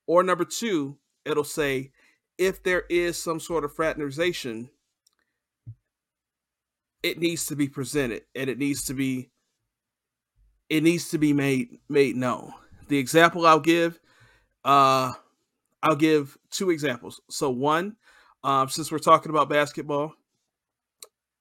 [0.07, 1.91] Or number two, it'll say
[2.37, 4.69] if there is some sort of fraternization,
[7.03, 9.29] it needs to be presented and it needs to be
[10.69, 12.53] it needs to be made made known.
[12.87, 13.99] The example I'll give,
[14.65, 15.13] uh,
[15.81, 17.21] I'll give two examples.
[17.29, 17.95] So one,
[18.43, 20.13] um, since we're talking about basketball,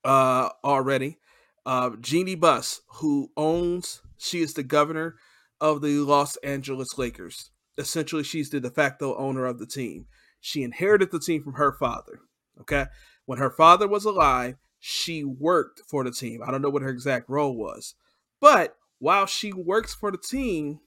[0.04, 1.18] uh, already,
[1.66, 5.16] uh, Jeanie Buss, who owns, she is the governor
[5.60, 7.50] of the Los Angeles Lakers.
[7.76, 10.06] Essentially, she's the de facto owner of the team.
[10.40, 12.20] She inherited the team from her father.
[12.60, 12.86] Okay,
[13.26, 16.40] when her father was alive, she worked for the team.
[16.44, 17.94] I don't know what her exact role was,
[18.40, 20.80] but while she works for the team,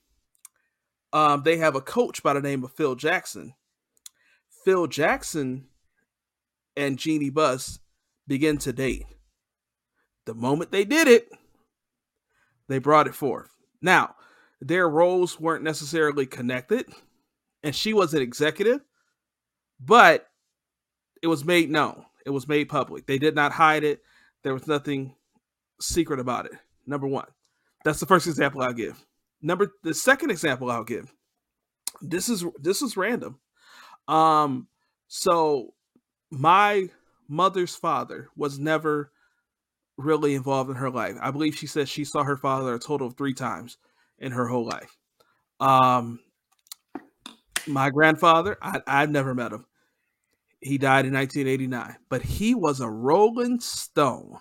[1.12, 3.54] um, they have a coach by the name of Phil Jackson.
[4.64, 5.66] Phil Jackson
[6.76, 7.78] and Jeanie Buss
[8.26, 9.06] begin to date.
[10.24, 11.28] The moment they did it,
[12.68, 13.50] they brought it forth.
[13.80, 14.14] Now,
[14.62, 16.86] their roles weren't necessarily connected,
[17.64, 18.80] and she was an executive,
[19.80, 20.28] but
[21.20, 22.04] it was made known.
[22.24, 23.06] It was made public.
[23.06, 24.02] They did not hide it.
[24.44, 25.16] There was nothing
[25.80, 26.52] secret about it.
[26.86, 27.26] Number one.
[27.84, 29.04] That's the first example I'll give.
[29.40, 31.12] Number the second example I'll give.
[32.00, 33.40] This is this is random.
[34.06, 34.68] Um
[35.08, 35.74] so
[36.30, 36.88] my
[37.28, 39.10] mother's father was never
[39.96, 41.16] really involved in her life.
[41.20, 43.76] I believe she said she saw her father a total of 3 times
[44.22, 44.96] in her whole life.
[45.60, 46.20] Um
[47.66, 49.66] my grandfather, I I've never met him.
[50.60, 54.38] He died in 1989, but he was a Rolling Stone.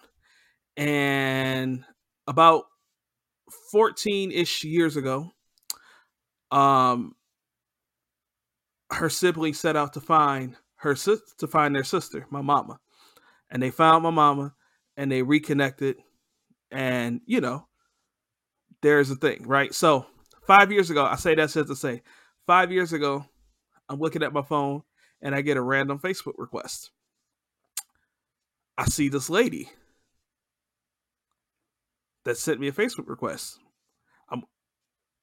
[0.78, 1.84] And
[2.28, 2.66] about
[3.74, 5.32] 14-ish years ago,
[6.52, 7.16] um
[8.92, 12.80] her siblings set out to find her sis- to find their sister, my mama.
[13.52, 14.54] And they found my mama
[14.98, 15.98] and they reconnected
[16.72, 17.68] and you know,
[18.82, 19.74] there's a thing, right?
[19.74, 20.06] So,
[20.48, 22.02] 5 years ago, I say that says to say,
[22.48, 23.26] 5 years ago,
[23.90, 24.84] I'm looking at my phone
[25.22, 26.92] and I get a random Facebook request.
[28.78, 29.70] I see this lady
[32.26, 33.60] that sent me a Facebook request.
[34.30, 34.44] I'm,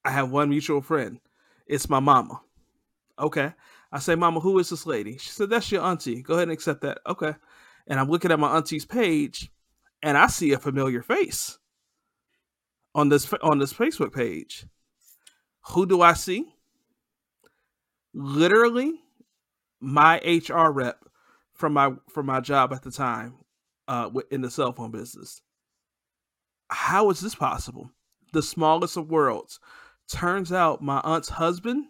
[0.05, 1.19] I have one mutual friend.
[1.67, 2.41] It's my mama.
[3.19, 3.53] Okay.
[3.91, 5.17] I say, Mama, who is this lady?
[5.17, 6.21] She said, That's your auntie.
[6.21, 6.99] Go ahead and accept that.
[7.05, 7.33] Okay.
[7.87, 9.51] And I'm looking at my auntie's page
[10.01, 11.58] and I see a familiar face
[12.99, 14.65] on this on this Facebook page.
[15.69, 16.53] Who do I see?
[18.13, 18.93] Literally
[19.79, 21.05] my HR rep
[21.53, 23.35] from my from my job at the time
[23.87, 25.41] uh, in the cell phone business.
[26.69, 27.89] How is this possible?
[28.33, 29.59] The smallest of worlds.
[30.09, 31.85] Turns out my aunt's husband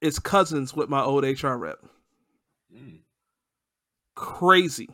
[0.00, 1.78] is cousins with my old HR rep.
[2.74, 3.00] Mm.
[4.14, 4.88] Crazy,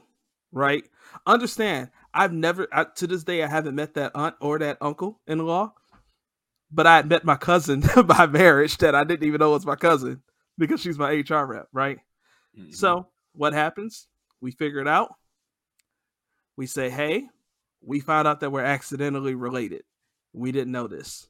[0.52, 0.84] right?
[1.26, 5.20] Understand, I've never, I, to this day, I haven't met that aunt or that uncle
[5.26, 5.72] in law
[6.70, 9.76] but I had met my cousin by marriage that I didn't even know was my
[9.76, 10.22] cousin
[10.56, 11.98] because she's my HR rep, right?
[12.58, 12.72] Mm-hmm.
[12.72, 14.06] So what happens?
[14.40, 15.14] We figure it out.
[16.56, 17.26] We say, hey,
[17.80, 19.82] we found out that we're accidentally related.
[20.32, 21.28] We didn't know this.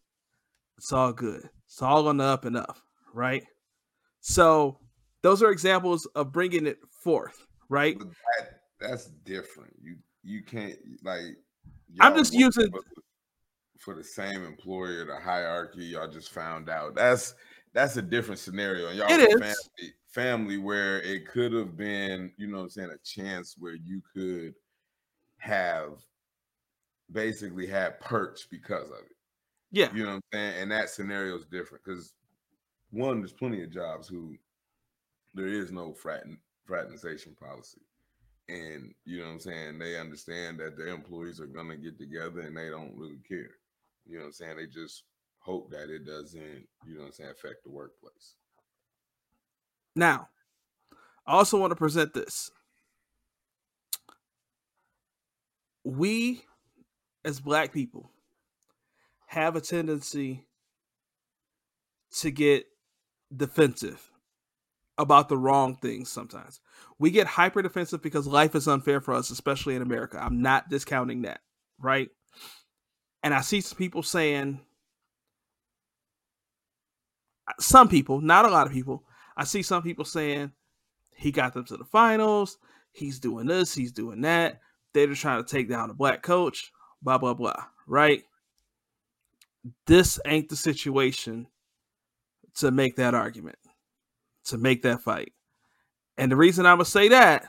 [0.78, 1.48] It's all good.
[1.66, 2.78] It's all on the up and up,
[3.12, 3.44] right?
[4.20, 4.78] So
[5.22, 7.98] those are examples of bringing it forth, right?
[7.98, 9.74] That, that's different.
[9.82, 9.96] You
[10.28, 11.36] you can't like.
[12.00, 12.70] I'm just using
[13.78, 16.94] for the same employer, the hierarchy, y'all just found out.
[16.94, 17.34] That's
[17.72, 18.88] that's a different scenario.
[18.88, 19.40] And y'all it is.
[19.40, 24.02] Family, family where it could have been, you know I'm saying, a chance where you
[24.12, 24.54] could
[25.38, 25.92] have
[27.12, 29.16] basically had perks because of it.
[29.70, 29.88] Yeah.
[29.94, 30.62] You know what I'm saying?
[30.62, 32.14] And that scenario is different because
[32.90, 34.36] one, there's plenty of jobs who
[35.34, 37.80] there is no fraten, fraternization policy.
[38.48, 39.78] And you know what I'm saying?
[39.78, 43.50] They understand that their employees are gonna get together and they don't really care.
[44.06, 44.56] You know what I'm saying?
[44.56, 45.04] They just
[45.38, 48.34] hope that it doesn't, you know what I'm saying, affect the workplace.
[49.94, 50.28] Now,
[51.26, 52.50] I also want to present this.
[55.84, 56.42] We
[57.24, 58.10] as black people
[59.26, 60.46] have a tendency
[62.20, 62.66] to get
[63.34, 64.10] defensive
[64.98, 66.60] about the wrong things sometimes.
[66.98, 70.18] We get hyper defensive because life is unfair for us, especially in America.
[70.20, 71.40] I'm not discounting that,
[71.78, 72.08] right?
[73.22, 74.60] And I see some people saying,
[77.48, 79.04] uh, some people, not a lot of people,
[79.36, 80.52] I see some people saying
[81.14, 82.58] he got them to the finals,
[82.92, 84.60] he's doing this, he's doing that.
[84.94, 88.24] They're just trying to take down a black coach, blah, blah, blah, right?
[89.86, 91.46] This ain't the situation
[92.56, 93.58] to make that argument,
[94.48, 95.32] to make that fight.
[96.16, 97.46] And the reason I'm to say that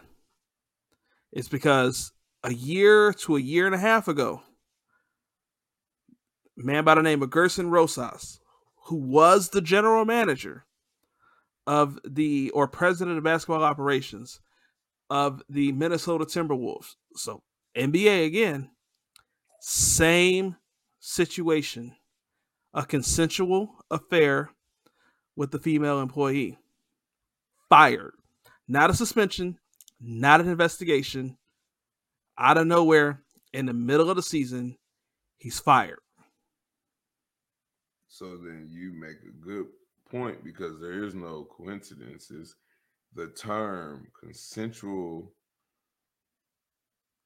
[1.32, 2.12] is because
[2.44, 4.42] a year to a year and a half ago,
[6.60, 8.40] a man by the name of Gersson Rosas,
[8.86, 10.66] who was the general manager
[11.68, 14.40] of the or president of basketball operations
[15.10, 16.96] of the Minnesota Timberwolves.
[17.16, 17.44] So
[17.78, 18.72] NBA again,
[19.62, 20.56] same
[21.00, 21.96] situation,
[22.74, 24.52] a consensual affair
[25.36, 26.58] with the female employee.
[27.70, 28.14] Fired.
[28.68, 29.58] Not a suspension,
[30.02, 31.38] not an investigation.
[32.38, 33.22] Out of nowhere,
[33.54, 34.78] in the middle of the season,
[35.38, 36.00] he's fired.
[38.08, 39.68] So then you make a good
[40.10, 42.56] point because there is no coincidences.
[43.16, 45.32] The term consensual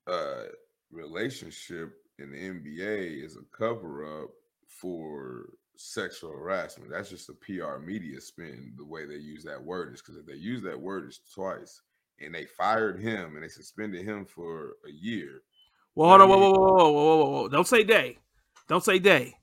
[0.07, 0.43] uh,
[0.91, 4.29] relationship in the NBA is a cover up
[4.67, 6.91] for sexual harassment.
[6.91, 8.73] That's just a PR media spin.
[8.77, 11.81] The way they use that word is because if they use that word is twice,
[12.19, 15.41] and they fired him and they suspended him for a year.
[15.95, 17.47] Well, hold on, whoa, whoa, whoa, whoa, whoa, whoa, whoa!
[17.49, 18.17] Don't say day,
[18.67, 19.35] don't say day,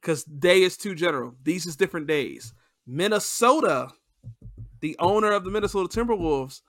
[0.00, 1.34] because day is too general.
[1.42, 2.54] These is different days.
[2.86, 3.88] Minnesota,
[4.80, 6.60] the owner of the Minnesota Timberwolves,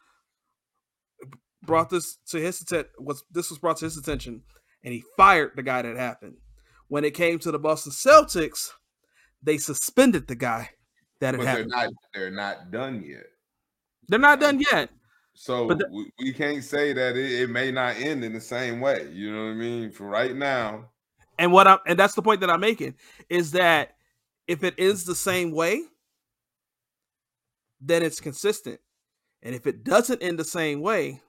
[1.63, 2.91] brought this to his attention.
[2.99, 4.41] Was this was brought to his attention,
[4.83, 6.37] and he fired the guy that happened.
[6.87, 8.71] When it came to the Boston Celtics,
[9.43, 10.69] they suspended the guy
[11.19, 11.71] that it but happened.
[11.71, 13.25] They're not, they're not done yet.
[14.07, 14.89] They're not done yet.
[15.33, 18.79] So the, we, we, can't say that it, it, may not end in the same
[18.79, 19.09] way.
[19.11, 19.91] You know what I mean?
[19.91, 20.89] For right now.
[21.39, 22.93] And what I'm and that's the point that I'm making
[23.29, 23.95] is that
[24.47, 25.81] if it ends the same way,
[27.81, 28.79] then it's consistent.
[29.41, 31.21] And if it doesn't end the same way,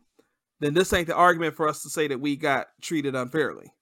[0.60, 3.72] then this ain't the argument for us to say that we got treated unfairly.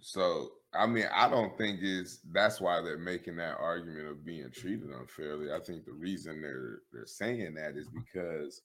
[0.00, 4.50] So I mean, I don't think is that's why they're making that argument of being
[4.50, 5.52] treated unfairly.
[5.52, 8.62] I think the reason they're they're saying that is because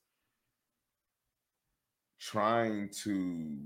[2.19, 3.58] trying to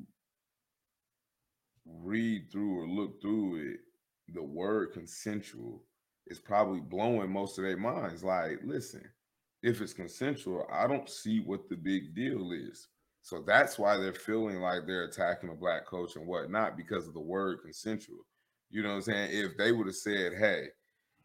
[1.86, 3.80] read through or look through it,
[4.34, 5.84] the word consensual
[6.28, 8.24] is probably blowing most of their minds.
[8.24, 9.04] Like, listen,
[9.62, 12.88] if it's consensual, I don't see what the big deal is.
[13.22, 17.14] So that's why they're feeling like they're attacking a black coach and whatnot because of
[17.14, 18.26] the word consensual.
[18.70, 19.30] You know what I'm saying?
[19.32, 20.68] If they would have said, hey,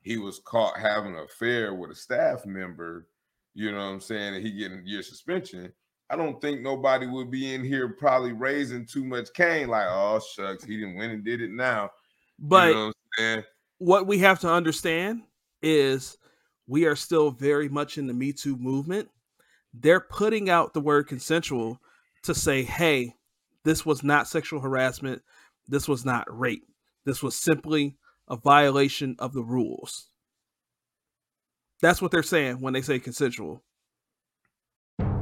[0.02, 3.06] he was caught having an affair with a staff member,
[3.54, 5.72] you know what I'm saying, and he getting year suspension,
[6.08, 10.20] I don't think nobody would be in here probably raising too much cane, like, oh
[10.20, 11.90] shucks, he didn't win and did it now.
[12.38, 13.44] But you know what,
[13.78, 15.22] what we have to understand
[15.62, 16.16] is
[16.66, 19.08] we are still very much in the Me Too movement.
[19.74, 21.80] They're putting out the word consensual
[22.22, 23.14] to say, hey,
[23.64, 25.22] this was not sexual harassment,
[25.68, 26.66] this was not rape.
[27.04, 27.96] This was simply
[28.28, 30.10] a violation of the rules.
[31.80, 33.64] That's what they're saying when they say consensual.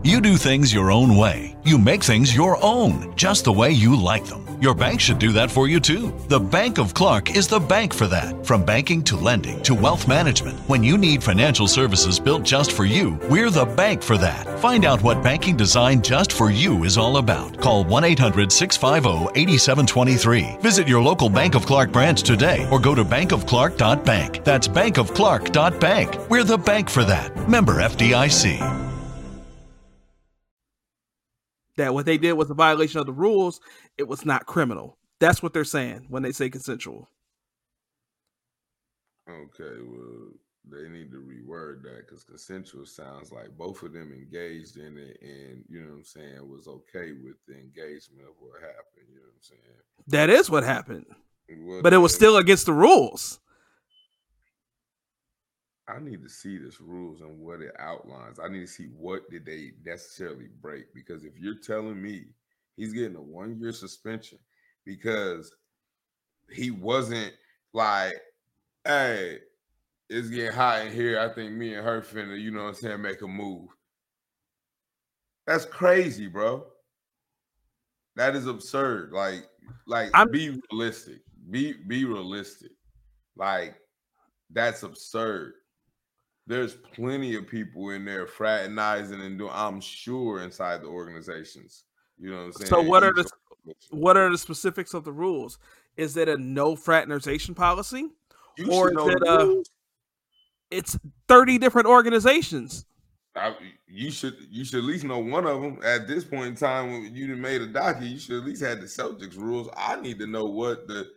[0.09, 1.55] You do things your own way.
[1.65, 4.43] You make things your own, just the way you like them.
[4.59, 6.15] Your bank should do that for you too.
[6.29, 8.47] The Bank of Clark is the bank for that.
[8.47, 12.87] From banking to lending to wealth management, when you need financial services built just for
[12.87, 14.59] you, we're the bank for that.
[14.61, 17.61] Find out what banking designed just for you is all about.
[17.61, 20.57] Call 1 800 650 8723.
[20.63, 24.43] Visit your local Bank of Clark branch today or go to bankofclark.bank.
[24.43, 26.31] That's bankofclark.bank.
[26.31, 27.47] We're the bank for that.
[27.47, 28.88] Member FDIC
[31.79, 33.61] that what they did was a violation of the rules,
[33.97, 34.99] it was not criminal.
[35.21, 37.09] That's what they're saying when they say consensual.
[39.29, 40.31] Okay, well,
[40.71, 45.19] they need to reword that because consensual sounds like both of them engaged in it
[45.23, 49.09] and, you know what I'm saying, was okay with the engagement of what happened.
[49.09, 49.61] You know what I'm saying?
[50.09, 51.07] That is what happened.
[51.61, 53.41] Well, but it was still against the rules.
[55.89, 58.39] I need to see this rules and what it outlines.
[58.39, 62.27] I need to see what did they necessarily break because if you're telling me
[62.77, 64.39] he's getting a one year suspension
[64.85, 65.55] because
[66.51, 67.33] he wasn't
[67.73, 68.15] like,
[68.85, 69.39] hey,
[70.11, 71.21] it's getting hot in here.
[71.21, 73.69] I think me and her finna, you know what I'm saying, make a move.
[75.47, 76.67] That's crazy, bro.
[78.17, 79.13] that is absurd.
[79.13, 79.49] Like,
[79.87, 81.21] like I'm- be realistic.
[81.51, 82.73] Be be realistic.
[83.37, 83.77] Like,
[84.51, 85.55] that's absurd.
[86.49, 89.51] There's plenty of people in there fraternizing and doing.
[89.53, 91.85] I'm sure inside the organizations.
[92.19, 92.69] You know what I'm saying?
[92.71, 93.31] So what are the-
[93.91, 95.59] What are the specifics of the rules?
[95.99, 98.09] Is it a no fraternization policy?
[98.57, 99.55] You or is it, uh.
[100.71, 102.87] It's 30 different organizations.
[103.37, 103.55] I,
[103.87, 106.91] you should you should at least know one of them at this point in time
[106.91, 108.05] when you made a docket.
[108.05, 109.69] You should at least have the Celtics rules.
[109.77, 111.09] I need to know what the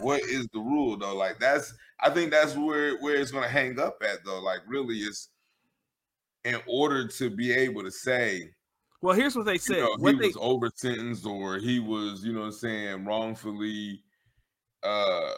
[0.00, 1.16] what is the rule though.
[1.16, 4.40] Like that's I think that's where where it's gonna hang up at though.
[4.40, 5.28] Like really, it's
[6.44, 8.50] in order to be able to say
[9.02, 9.78] Well, here's what they you said.
[9.80, 13.04] know, what he they was over sentenced or he was you know what I'm saying
[13.04, 14.02] wrongfully
[14.82, 15.32] uh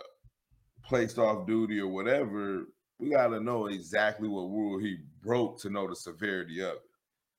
[0.85, 2.66] placed off duty or whatever.
[2.99, 6.83] We gotta know exactly what rule he broke to know the severity of it.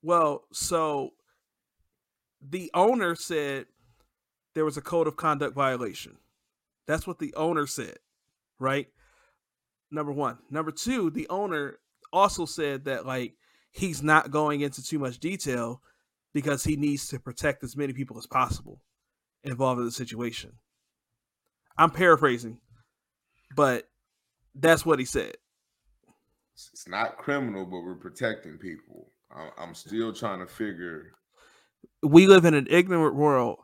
[0.02, 1.12] Well, so
[2.42, 3.68] the owner said
[4.54, 6.18] there was a code of conduct violation.
[6.88, 7.98] That's what the owner said,
[8.60, 8.88] right?
[9.92, 10.40] Number one.
[10.50, 11.80] Number two, the owner
[12.12, 13.36] also said that like
[13.72, 15.82] he's not going into too much detail
[16.34, 18.82] because he needs to protect as many people as possible
[19.44, 20.54] involved in the situation.
[21.78, 22.60] I'm paraphrasing,
[23.56, 23.88] but
[24.56, 25.36] that's what he said.
[26.54, 29.12] It's not criminal, but we're protecting people.
[29.58, 31.14] I'm still trying to figure.
[32.04, 33.60] we live in an ignorant world.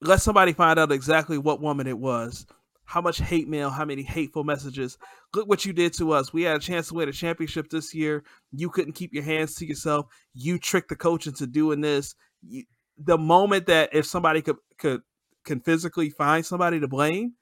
[0.00, 2.46] Let somebody find out exactly what woman it was,
[2.84, 4.96] how much hate mail, how many hateful messages.
[5.34, 6.32] Look what you did to us.
[6.32, 8.24] We had a chance to win a championship this year.
[8.52, 10.06] You couldn't keep your hands to yourself.
[10.34, 12.14] You tricked the coach into doing this.
[12.42, 12.64] You,
[12.96, 15.02] the moment that if somebody could could
[15.44, 17.34] can physically find somebody to blame,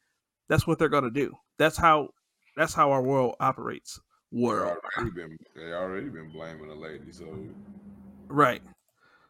[0.49, 1.35] that's what they're gonna do.
[1.59, 2.11] That's how
[2.57, 4.01] that's how our world operates.
[4.33, 4.79] They World.
[4.97, 7.13] already been they already been blaming the lady.
[7.13, 7.25] So
[8.29, 8.63] Right.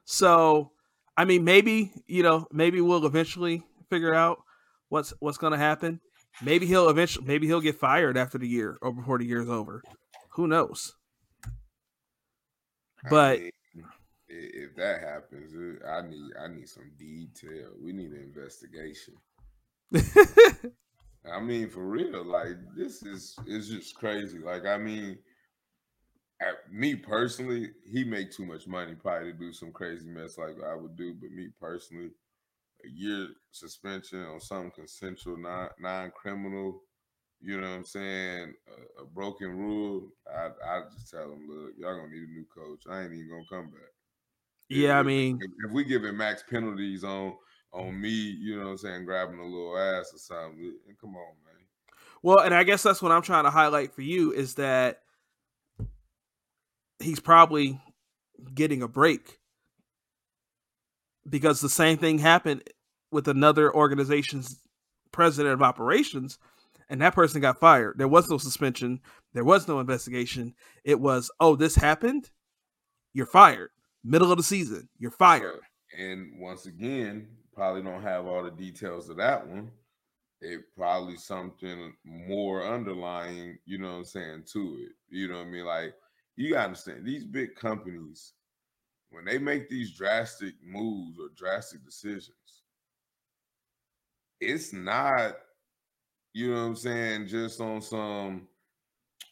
[0.04, 0.72] So,
[1.16, 4.38] I mean, maybe you know, maybe we'll eventually figure out
[4.88, 6.00] what's what's going to happen.
[6.42, 9.82] Maybe he'll eventually, maybe he'll get fired after the year or before the year's over.
[10.32, 10.94] Who knows?
[13.04, 13.50] I But- mean,
[14.28, 17.70] if that happens, uh, I need I need some detail.
[17.80, 19.14] We need an investigation.
[21.32, 24.38] I mean, for real, like this is is just crazy.
[24.38, 25.18] Like, I mean,
[26.40, 30.56] at me personally, he make too much money probably to do some crazy mess like
[30.64, 31.14] I would do.
[31.14, 32.10] But me personally,
[32.84, 36.82] a year suspension on some consensual non non criminal,
[37.40, 38.54] you know what I'm saying?
[38.68, 40.10] A, a broken rule.
[40.30, 42.82] I I just tell him, look, y'all gonna need a new coach.
[42.90, 43.90] I ain't even gonna come back.
[44.68, 47.34] yeah, I mean, if, if we giving max penalties on
[47.72, 51.34] on me, you know what I'm saying, grabbing a little ass or something, come on,
[51.46, 51.64] man.
[52.22, 55.00] well, and I guess that's what I'm trying to highlight for you is that
[57.00, 57.80] he's probably
[58.54, 59.38] getting a break
[61.28, 62.62] because the same thing happened
[63.10, 64.60] with another organization's
[65.12, 66.38] president of operations
[66.88, 67.98] and that person got fired.
[67.98, 69.00] There was no suspension.
[69.32, 70.54] There was no investigation.
[70.84, 72.30] It was oh this happened?
[73.12, 73.70] You're fired.
[74.04, 74.88] Middle of the season.
[74.98, 75.60] You're fired.
[75.98, 79.70] And once again, probably don't have all the details of that one.
[80.42, 84.92] It probably something more underlying, you know what I'm saying, to it.
[85.08, 85.64] You know what I mean?
[85.64, 85.94] Like,
[86.36, 88.32] you gotta understand these big companies,
[89.10, 92.62] when they make these drastic moves or drastic decisions,
[94.40, 95.36] it's not,
[96.34, 98.48] you know what I'm saying, just on some,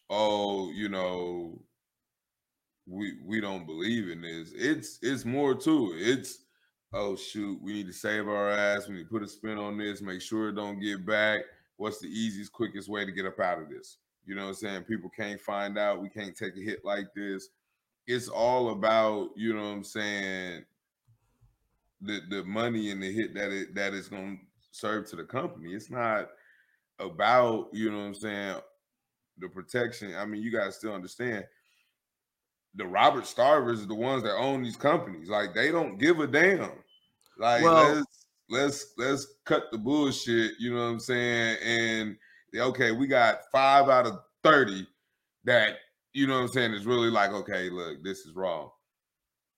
[0.08, 1.60] oh, you know,
[2.86, 4.52] we we don't believe in this.
[4.54, 6.08] It's it's more to it.
[6.08, 6.38] It's
[6.92, 8.88] oh shoot, we need to save our ass.
[8.88, 11.40] We need to put a spin on this, make sure it don't get back.
[11.76, 13.98] What's the easiest, quickest way to get up out of this?
[14.26, 14.82] You know what I'm saying?
[14.84, 16.00] People can't find out.
[16.02, 17.48] We can't take a hit like this.
[18.06, 20.64] It's all about, you know what I'm saying,
[22.00, 24.36] the the money and the hit that it that is gonna
[24.72, 25.72] serve to the company.
[25.74, 26.28] It's not
[26.98, 28.56] about, you know what I'm saying,
[29.38, 30.14] the protection.
[30.14, 31.44] I mean, you guys still understand
[32.74, 35.28] the Robert Sarvers are the ones that own these companies.
[35.28, 36.70] Like they don't give a damn.
[37.38, 40.52] Like Well- let's let's let's cut the bullshit.
[40.58, 41.56] You know what I'm saying?
[41.62, 42.16] And
[42.56, 44.86] okay, we got five out of thirty
[45.44, 45.76] that
[46.12, 48.70] you know what I'm saying is really like, okay, look, this is wrong.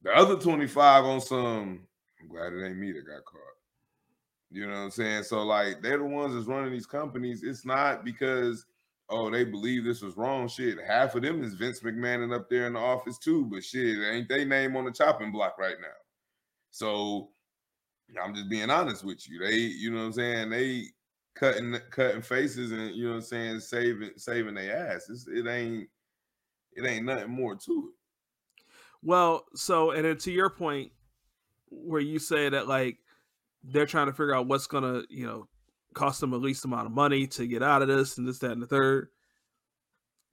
[0.03, 1.81] The other 25 on some,
[2.21, 3.41] I'm glad it ain't me that got caught.
[4.51, 5.25] You know what I'm saying?
[5.25, 7.43] So like they're the ones that's running these companies.
[7.43, 8.65] It's not because
[9.09, 10.49] oh, they believe this was wrong.
[10.49, 13.63] Shit, half of them is Vince McMahon and up there in the office too, but
[13.63, 15.87] shit, ain't they name on the chopping block right now.
[16.71, 17.31] So
[18.23, 19.39] I'm just being honest with you.
[19.41, 20.51] They, you know what I'm saying?
[20.51, 20.85] They
[21.37, 25.09] cutting cutting faces and you know what I'm saying, saving saving their ass.
[25.09, 25.89] It's, it ain't
[26.73, 28.65] it ain't nothing more to it.
[29.03, 30.91] Well, so and then to your point,
[31.69, 32.99] where you say that like
[33.63, 35.47] they're trying to figure out what's gonna, you know,
[35.95, 38.53] cost them the least amount of money to get out of this and this, that,
[38.53, 39.09] and the third.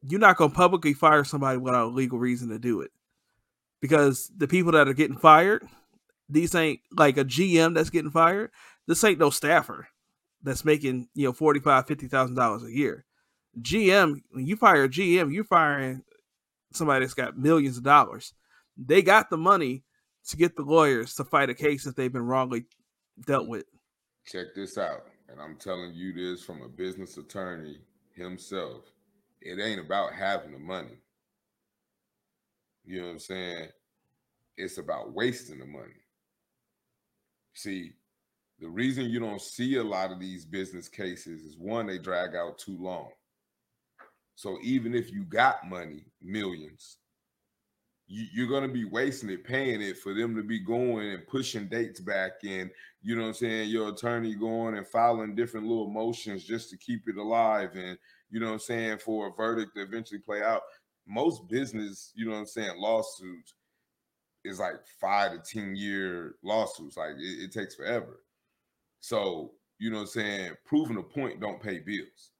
[0.01, 2.91] You're not gonna publicly fire somebody without a legal reason to do it.
[3.81, 5.67] Because the people that are getting fired,
[6.29, 8.51] these ain't like a GM that's getting fired.
[8.87, 9.87] This ain't no staffer
[10.43, 13.05] that's making, you know, forty five, fifty thousand dollars a year.
[13.61, 16.03] GM, when you fire a GM, you're firing
[16.71, 18.33] somebody that's got millions of dollars.
[18.77, 19.83] They got the money
[20.27, 22.65] to get the lawyers to fight a case that they've been wrongly
[23.25, 23.65] dealt with.
[24.25, 25.05] Check this out.
[25.29, 27.79] And I'm telling you this from a business attorney
[28.13, 28.83] himself.
[29.41, 30.97] It ain't about having the money.
[32.85, 33.67] You know what I'm saying?
[34.57, 35.93] It's about wasting the money.
[37.53, 37.91] See,
[38.63, 42.33] the reason you don't see a lot of these business cases is one, they drag
[42.33, 43.09] out too long.
[44.35, 46.99] So even if you got money, millions,
[48.07, 51.27] you, are going to be wasting it, paying it for them to be going and
[51.27, 55.67] pushing dates back and you know what I'm saying, your attorney going and filing different
[55.67, 57.97] little motions just to keep it alive and
[58.29, 60.61] you know what I'm saying, for a verdict to eventually play out.
[61.05, 63.55] Most business, you know what I'm saying, lawsuits
[64.45, 66.95] is like five to 10 year lawsuits.
[66.95, 68.21] Like it, it takes forever.
[69.03, 72.31] So, you know what I'm saying, proving a point don't pay bills.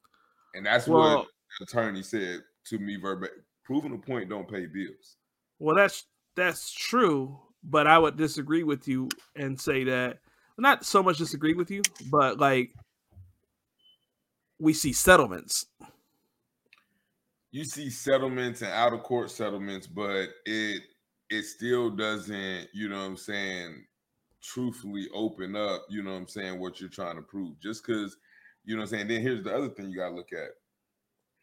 [0.54, 1.28] And that's well, what
[1.60, 3.44] the attorney said to me verbatim.
[3.66, 5.18] Proving a point don't pay bills.
[5.60, 6.06] Well, that's
[6.38, 10.20] that's true, but I would disagree with you and say that
[10.58, 12.74] not so much disagree with you, but like
[14.58, 15.66] we see settlements.
[17.52, 20.84] You see settlements and out of court settlements, but it
[21.30, 23.84] it still doesn't, you know what I'm saying,
[24.44, 27.60] truthfully open up, you know what I'm saying, what you're trying to prove.
[27.60, 28.18] Just because,
[28.66, 29.08] you know what I'm saying.
[29.08, 30.50] Then here's the other thing you gotta look at.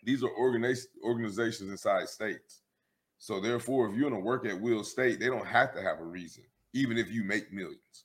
[0.04, 2.62] These are organizations inside states.
[3.18, 6.00] So therefore, if you're in a work at will state, they don't have to have
[6.00, 8.04] a reason, even if you make millions.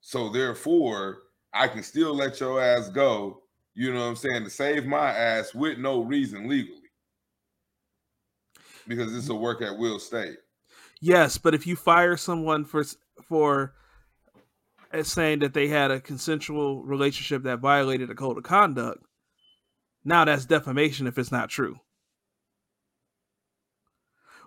[0.00, 3.42] So therefore, I can still let your ass go,
[3.74, 6.78] you know what I'm saying, to save my ass with no reason legally.
[8.86, 10.36] Because it's a work at will state.
[11.00, 12.84] Yes, but if you fire someone for
[13.28, 13.74] for
[14.92, 19.02] uh, saying that they had a consensual relationship that violated a code of conduct,
[20.04, 21.78] now that's defamation if it's not true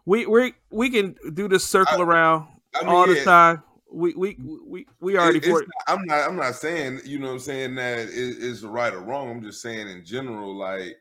[0.05, 3.63] we we we can do this circle I, around I mean, all the time.
[3.91, 5.39] We we we we already.
[5.39, 6.27] It, not, I'm not.
[6.27, 7.31] I'm not saying you know.
[7.31, 9.31] I'm saying that it is right or wrong.
[9.31, 10.95] I'm just saying in general, like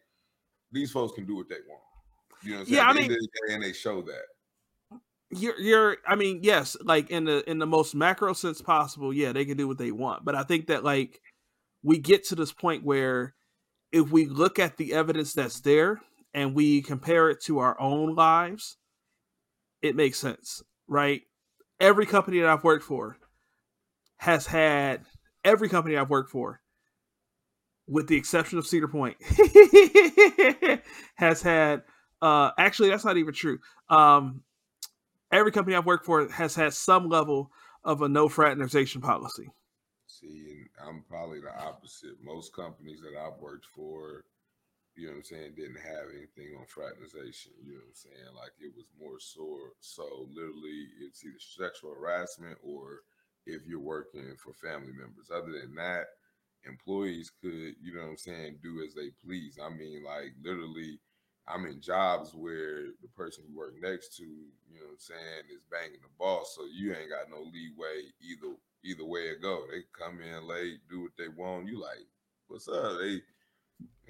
[0.73, 1.83] these folks can do what they want.
[2.43, 2.59] You know.
[2.61, 3.17] What I'm yeah, I mean,
[3.51, 4.23] and they show that.
[5.37, 5.97] You're, you're.
[6.07, 9.13] I mean, yes, like in the in the most macro sense possible.
[9.13, 10.25] Yeah, they can do what they want.
[10.25, 11.21] But I think that like
[11.83, 13.35] we get to this point where
[13.93, 16.01] if we look at the evidence that's there
[16.33, 18.77] and we compare it to our own lives
[19.85, 21.21] it makes sense, right?
[21.79, 23.19] Every company that I've worked for
[24.17, 25.03] has had
[25.45, 26.63] every company I've worked for,
[27.87, 29.19] with the exception of Cedar Point,
[31.17, 31.83] has had.
[32.23, 33.59] Uh, actually, that's not even true.
[33.91, 34.41] Um,
[35.35, 37.51] every company I've worked for has had some level
[37.85, 39.51] of a no fraternization policy.
[40.07, 42.23] See, I'm probably the opposite.
[42.23, 44.25] Most companies that I've worked for
[44.97, 47.53] you know what I'm saying, didn't have anything on fraternization.
[47.63, 48.31] You know what I'm saying?
[48.35, 53.03] Like it was more so so literally it's either sexual harassment or
[53.47, 55.35] if you're working for family members.
[55.35, 56.07] Other than that,
[56.65, 59.59] employees could, you know what I'm saying, do as they please.
[59.59, 61.01] I mean, like literally
[61.47, 65.45] I'm in jobs where the person you work next to, you know what I'm saying,
[65.55, 66.55] is banging the boss.
[66.57, 69.65] So you ain't got no leeway either either way it go.
[69.71, 71.69] They come in late, do what they want.
[71.69, 72.07] You like,
[72.49, 72.99] what's up?
[73.01, 73.21] They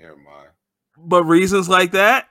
[0.01, 0.51] never mind.
[0.97, 2.29] But reasons like that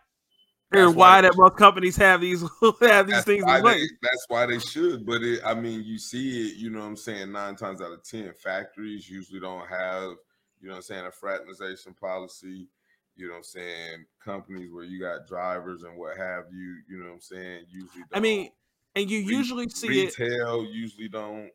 [0.73, 2.41] why, why that most companies have these
[2.81, 3.81] have these things in place.
[3.81, 5.05] They, that's why they should.
[5.05, 6.55] But it, I mean, you see it.
[6.57, 7.31] You know what I'm saying?
[7.31, 10.13] Nine times out of ten, factories usually don't have.
[10.61, 11.05] You know what I'm saying?
[11.05, 12.67] A fraternization policy.
[13.15, 14.05] You know what I'm saying?
[14.23, 16.77] Companies where you got drivers and what have you.
[16.89, 17.65] You know what I'm saying?
[17.69, 18.03] Usually.
[18.13, 18.49] I mean,
[18.95, 20.19] and you usually see retail it.
[20.19, 21.49] Retail usually don't.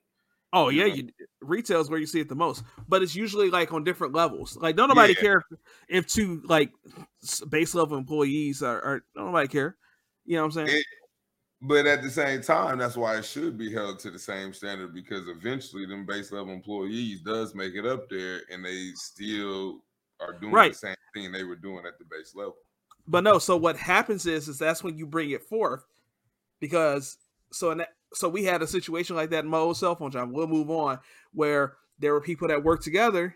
[0.52, 1.10] Oh yeah, you,
[1.42, 4.56] retail is where you see it the most, but it's usually like on different levels.
[4.56, 5.20] Like, don't nobody yeah.
[5.20, 5.44] care
[5.88, 6.70] if, two like
[7.50, 9.76] base level employees are, are don't nobody care.
[10.24, 10.78] You know what I'm saying?
[10.78, 10.86] It,
[11.60, 14.94] but at the same time, that's why it should be held to the same standard
[14.94, 19.80] because eventually, them base level employees does make it up there, and they still
[20.20, 20.72] are doing right.
[20.72, 22.56] the same thing they were doing at the base level.
[23.06, 25.84] But no, so what happens is, is that's when you bring it forth
[26.60, 27.16] because
[27.52, 30.10] so in that so we had a situation like that in my old cell phone
[30.10, 30.30] job.
[30.30, 30.98] We'll move on
[31.32, 33.34] where there were people that worked together.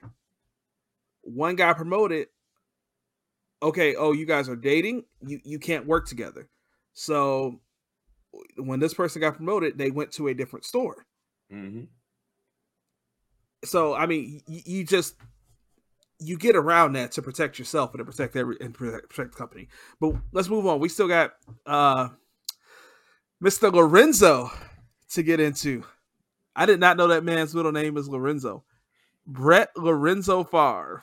[1.22, 2.28] One guy promoted.
[3.62, 5.04] Okay, oh, you guys are dating.
[5.20, 6.48] You you can't work together.
[6.94, 7.60] So
[8.56, 11.06] when this person got promoted, they went to a different store.
[11.52, 11.84] Mm-hmm.
[13.64, 15.16] so I mean, you, you just
[16.22, 19.38] you get around that to protect yourself and to protect every and protect, protect the
[19.38, 19.68] company.
[20.00, 20.80] But let's move on.
[20.80, 21.32] We still got
[21.66, 22.08] uh
[23.42, 23.72] Mr.
[23.72, 24.50] Lorenzo
[25.10, 25.84] to get into.
[26.54, 28.64] I did not know that man's middle name is Lorenzo.
[29.26, 31.02] Brett Lorenzo Favre.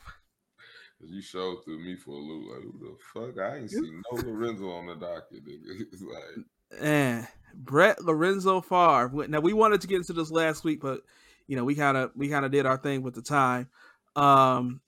[1.01, 2.51] You showed through me for a loop.
[2.51, 3.43] Like, who the fuck?
[3.43, 5.45] I ain't seen no Lorenzo on the docket.
[5.45, 5.86] Nigga.
[5.93, 9.28] It's like, and Brett Lorenzo Favre.
[9.28, 11.01] Now we wanted to get into this last week, but
[11.47, 13.70] you know we kind of we kind of did our thing with the time.
[14.15, 14.82] Um,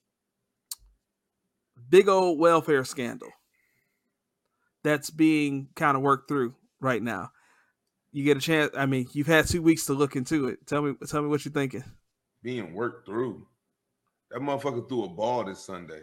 [1.92, 3.30] big old welfare scandal
[4.84, 7.30] that's being kind of worked through right now.
[8.12, 8.72] You get a chance.
[8.76, 10.66] I mean, you've had two weeks to look into it.
[10.66, 11.84] Tell me, tell me what you're thinking.
[12.42, 13.46] Being worked through.
[14.32, 16.02] That motherfucker threw a ball this Sunday.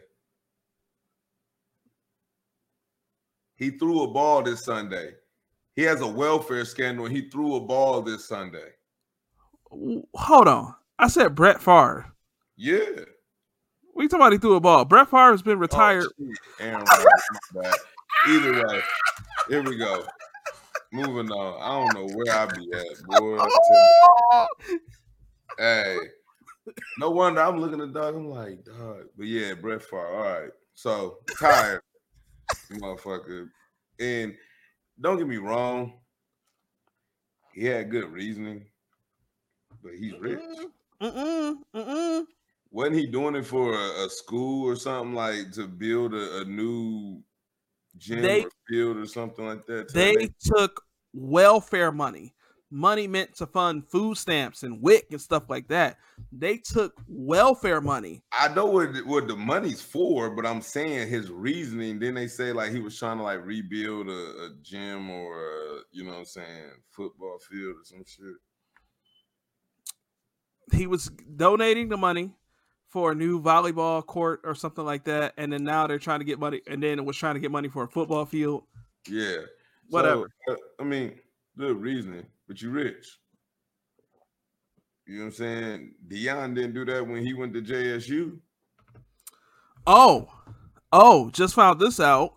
[3.57, 5.14] He threw a ball this Sunday.
[5.74, 7.07] He has a welfare scandal.
[7.07, 8.70] he threw a ball this Sunday.
[9.70, 10.74] Hold on.
[10.99, 12.12] I said Brett Favre.
[12.57, 13.05] Yeah.
[13.99, 14.84] We talking about he threw a ball.
[14.84, 16.07] Brett Favre has been oh, retired.
[16.07, 16.84] Oh, Aaron
[17.55, 17.74] Rodgers,
[18.28, 18.80] Either way,
[19.49, 20.05] here we go.
[20.92, 21.61] Moving on.
[21.61, 23.38] I don't know where I be at, boy.
[25.59, 25.99] hey,
[26.99, 28.14] no wonder I'm looking at dog.
[28.14, 29.07] I'm like, dog.
[29.16, 30.07] But yeah, Brett Favre.
[30.07, 30.51] All right.
[30.76, 31.82] So tired,
[32.70, 33.49] motherfucker.
[33.99, 34.32] And
[35.01, 35.94] don't get me wrong,
[37.53, 38.64] he had good reasoning,
[39.82, 40.38] but he's rich.
[41.03, 42.26] Mm-mm, mm-mm.
[42.71, 46.45] Wasn't he doing it for a, a school or something like to build a, a
[46.45, 47.23] new
[47.97, 49.93] gym they, or field or something like that?
[49.93, 52.35] They, they took welfare money
[52.71, 55.97] money meant to fund food stamps and WIC and stuff like that.
[56.33, 58.23] They took welfare money.
[58.33, 61.99] I know what what the money's for, but I'm saying his reasoning.
[61.99, 65.79] Then they say like he was trying to like rebuild a, a gym or a,
[65.93, 68.37] you know what I'm saying football field or some shit.
[70.73, 72.33] He was donating the money
[72.89, 76.24] for a new volleyball court or something like that, and then now they're trying to
[76.24, 78.64] get money, and then it was trying to get money for a football field.
[79.09, 79.39] Yeah,
[79.91, 80.30] whatever.
[80.47, 81.14] So, uh, I mean,
[81.57, 83.20] good reasoning but you rich.
[85.07, 85.95] You know what I'm saying?
[86.09, 88.39] Deion didn't do that when he went to JSU.
[89.86, 90.28] Oh,
[90.93, 92.34] oh, just found this out.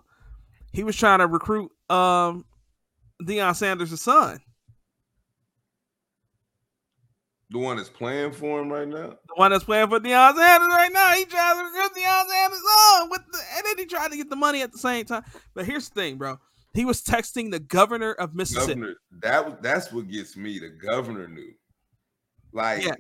[0.73, 2.45] He was trying to recruit um
[3.23, 4.39] Deion Sanders' son.
[7.51, 9.09] The one that's playing for him right now?
[9.27, 11.11] The one that's playing for Deion Sanders right now.
[11.11, 14.17] He trying to recruit Deion Sanders oh, on with the and then he tried to
[14.17, 15.23] get the money at the same time.
[15.53, 16.37] But here's the thing, bro.
[16.73, 18.75] He was texting the governor of Mississippi.
[18.75, 20.59] Governor, that that's what gets me.
[20.59, 21.51] The governor knew.
[22.53, 22.95] Like yeah.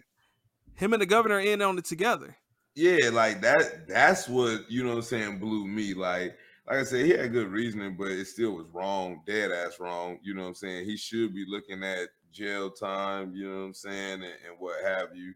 [0.75, 2.35] him and the governor in on it together.
[2.75, 5.93] Yeah, like that that's what you know what I'm saying blew me.
[5.93, 6.35] Like
[6.67, 10.19] like I said, he had good reasoning, but it still was wrong, dead ass wrong.
[10.23, 10.85] You know what I'm saying?
[10.85, 14.83] He should be looking at jail time, you know what I'm saying, and, and what
[14.83, 15.33] have you.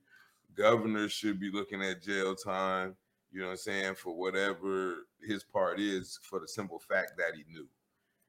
[0.56, 2.96] Governors should be looking at jail time,
[3.32, 7.36] you know what I'm saying, for whatever his part is, for the simple fact that
[7.36, 7.68] he knew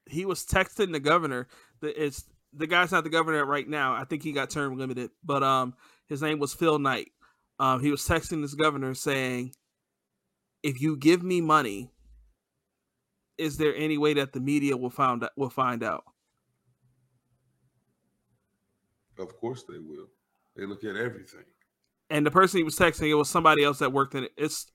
[0.07, 1.49] he was texting the governor.
[1.81, 3.95] The it's the guy's not the governor right now.
[3.95, 5.75] I think he got term limited, but um,
[6.09, 7.09] his name was Phil Knight.
[7.59, 9.53] Um, he was texting this governor saying,
[10.63, 11.91] "If you give me money,
[13.37, 16.05] is there any way that the media will find will find out?"
[19.19, 20.09] Of course they will.
[20.57, 21.45] They look at everything.
[22.11, 24.33] And the person he was texting, it was somebody else that worked in it.
[24.37, 24.67] It's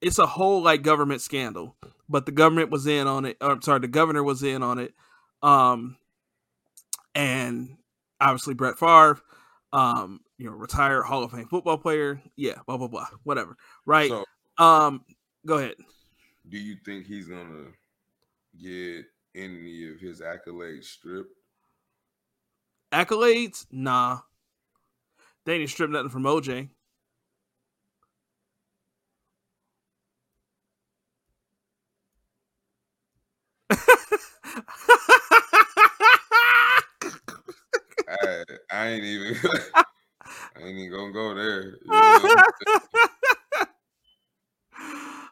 [0.00, 1.76] it's a whole like government scandal.
[2.08, 4.78] But the government was in on it or, i'm sorry the governor was in on
[4.78, 4.94] it.
[5.42, 5.96] Um
[7.14, 7.76] and
[8.20, 9.20] obviously brett Favre,
[9.72, 12.22] um you know retired hall of fame football player.
[12.36, 13.08] Yeah blah blah blah.
[13.24, 13.56] Whatever.
[13.84, 14.10] Right?
[14.10, 14.24] So,
[14.58, 15.04] um
[15.46, 15.74] go ahead.
[16.48, 17.66] Do you think he's gonna
[18.62, 21.34] get any of his accolades stripped
[22.92, 24.18] accolades nah
[25.44, 26.68] they didn't strip nothing from oj
[38.10, 39.36] I, I ain't even
[40.58, 41.76] I ain't even gonna go there.
[41.84, 42.34] You know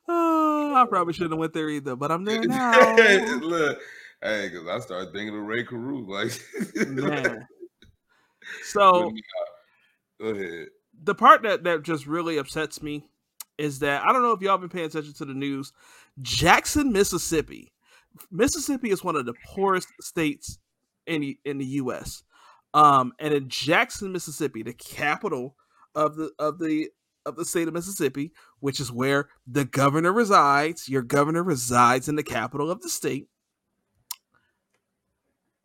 [0.08, 2.96] oh, I probably shouldn't have went there either, but I'm there now.
[3.40, 3.80] Look,
[4.26, 7.46] hey, because I started thinking of Rae Carruth, like man.
[8.62, 9.12] So
[10.20, 10.68] go ahead.
[11.02, 13.08] The part that that just really upsets me
[13.58, 15.72] is that I don't know if y'all been paying attention to the news.
[16.22, 17.72] Jackson, Mississippi.
[18.30, 20.58] Mississippi is one of the poorest states
[21.06, 22.22] in the, in the U.S.
[22.72, 25.56] Um, and in Jackson, Mississippi, the capital
[25.94, 26.88] of the of the
[27.24, 32.16] of the state of Mississippi, which is where the governor resides, your governor resides in
[32.16, 33.28] the capital of the state.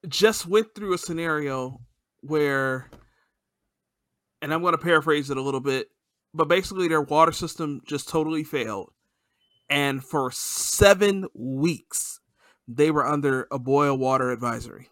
[0.08, 1.82] Just went through a scenario
[2.22, 2.90] where,
[4.42, 5.88] and I'm going to paraphrase it a little bit.
[6.34, 8.92] but basically their water system just totally failed.
[9.70, 12.20] And for seven weeks,
[12.68, 14.90] they were under a boil water advisory.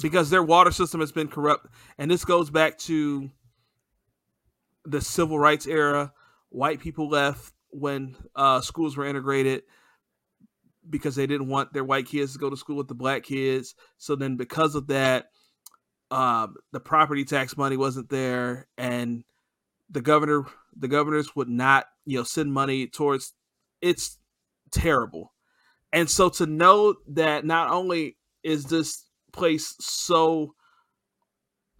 [0.00, 1.66] Because their water system has been corrupt.
[1.96, 3.30] And this goes back to
[4.84, 6.12] the civil rights era.
[6.50, 9.62] White people left when uh, schools were integrated
[10.90, 13.74] because they didn't want their white kids to go to school with the black kids.
[13.96, 15.26] So then, because of that,
[16.10, 19.24] um, the property tax money wasn't there, and
[19.90, 20.44] the governor,
[20.76, 23.34] the governors would not, you know, send money towards.
[23.80, 24.18] It's
[24.72, 25.32] terrible,
[25.92, 30.54] and so to know that not only is this place so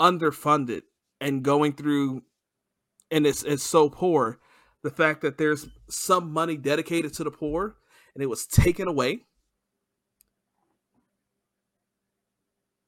[0.01, 0.83] underfunded
[1.21, 2.23] and going through,
[3.11, 4.39] and it's it's so poor,
[4.83, 7.77] the fact that there's some money dedicated to the poor
[8.15, 9.25] and it was taken away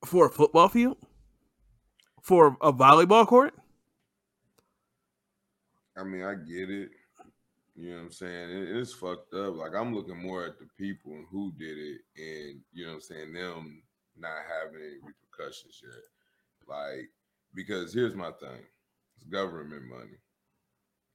[0.05, 0.97] for a football field
[2.23, 3.55] for a volleyball court?
[5.97, 6.91] I mean, I get it.
[7.77, 8.51] You know what I'm saying?
[8.51, 9.57] It, it's fucked up.
[9.57, 12.97] Like I'm looking more at the people and who did it, and you know what
[12.97, 13.83] I'm saying, them
[14.19, 16.05] not having any repercussions yet.
[16.69, 17.09] Like,
[17.55, 18.61] because here's my thing:
[19.17, 20.19] it's government money.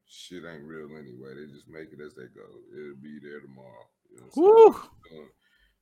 [0.07, 1.33] Shit ain't real anyway.
[1.35, 2.45] They just make it as they go.
[2.73, 3.87] It'll be there tomorrow.
[4.15, 4.75] You know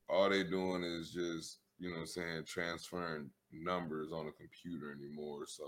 [0.09, 4.91] All they doing is just, you know what I'm saying, transferring numbers on a computer
[4.91, 5.45] anymore.
[5.47, 5.63] So,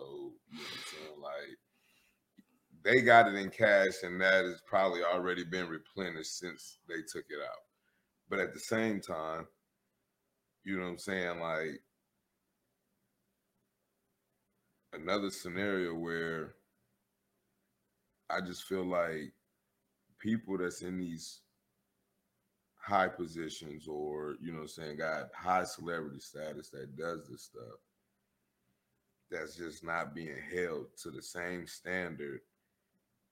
[0.50, 1.22] you know what I'm saying?
[1.22, 1.58] Like,
[2.84, 7.26] they got it in cash, and that has probably already been replenished since they took
[7.30, 7.64] it out.
[8.30, 9.48] But at the same time,
[10.64, 11.40] you know what I'm saying?
[11.40, 11.82] Like,
[14.94, 16.56] another scenario where
[18.30, 19.34] I just feel like
[20.20, 21.42] people that's in these
[22.86, 27.80] high positions or you know saying got high celebrity status that does this stuff
[29.32, 32.42] that's just not being held to the same standard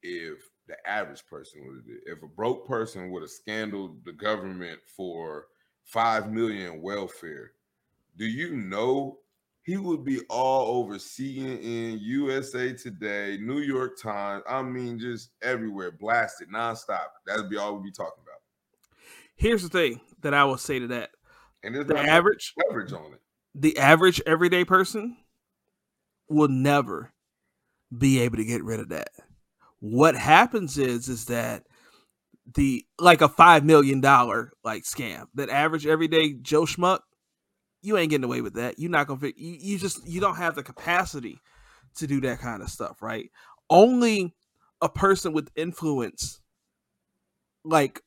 [0.02, 5.46] if the average person would if a broke person would have scandaled the government for
[5.84, 7.52] five million welfare
[8.18, 9.20] do you know
[9.62, 14.44] he would be all over CNN, USA Today, New York Times.
[14.46, 17.06] I mean, just everywhere, blasted nonstop.
[17.26, 18.23] That'd be all we'd be talking.
[19.36, 21.12] Here's the thing that I will say to that.
[21.64, 23.22] And there's the average coverage on it.
[23.56, 25.18] The average everyday person
[26.28, 27.14] will never
[27.96, 29.10] be able to get rid of that.
[29.80, 31.64] What happens is is that
[32.56, 37.00] the like a five million dollar like scam that average everyday Joe Schmuck,
[37.82, 38.80] you ain't getting away with that.
[38.80, 41.40] You're not gonna you, you just you don't have the capacity
[41.96, 43.30] to do that kind of stuff, right?
[43.70, 44.34] Only
[44.82, 46.42] a person with influence
[47.64, 48.02] like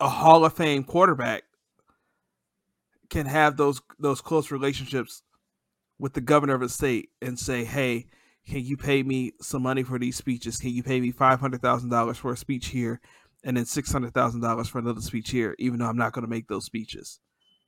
[0.00, 1.44] a Hall of Fame quarterback
[3.10, 5.22] can have those those close relationships
[5.98, 8.06] with the governor of a state and say, "Hey,
[8.46, 10.58] can you pay me some money for these speeches?
[10.58, 13.00] Can you pay me five hundred thousand dollars for a speech here,
[13.44, 16.24] and then six hundred thousand dollars for another speech here, even though I'm not going
[16.24, 17.20] to make those speeches."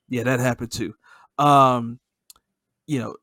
[0.09, 0.95] Yeah, that happened too.
[1.39, 2.01] Um,
[2.87, 3.17] you know,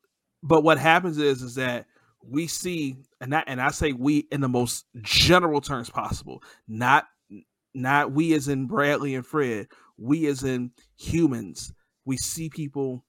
[0.43, 1.85] but what happens is is that
[2.23, 7.05] we see, and I and I say we in the most general terms possible, not
[7.73, 9.67] not we as in Bradley and Fred,
[9.97, 11.71] we as in humans.
[12.05, 13.05] We see people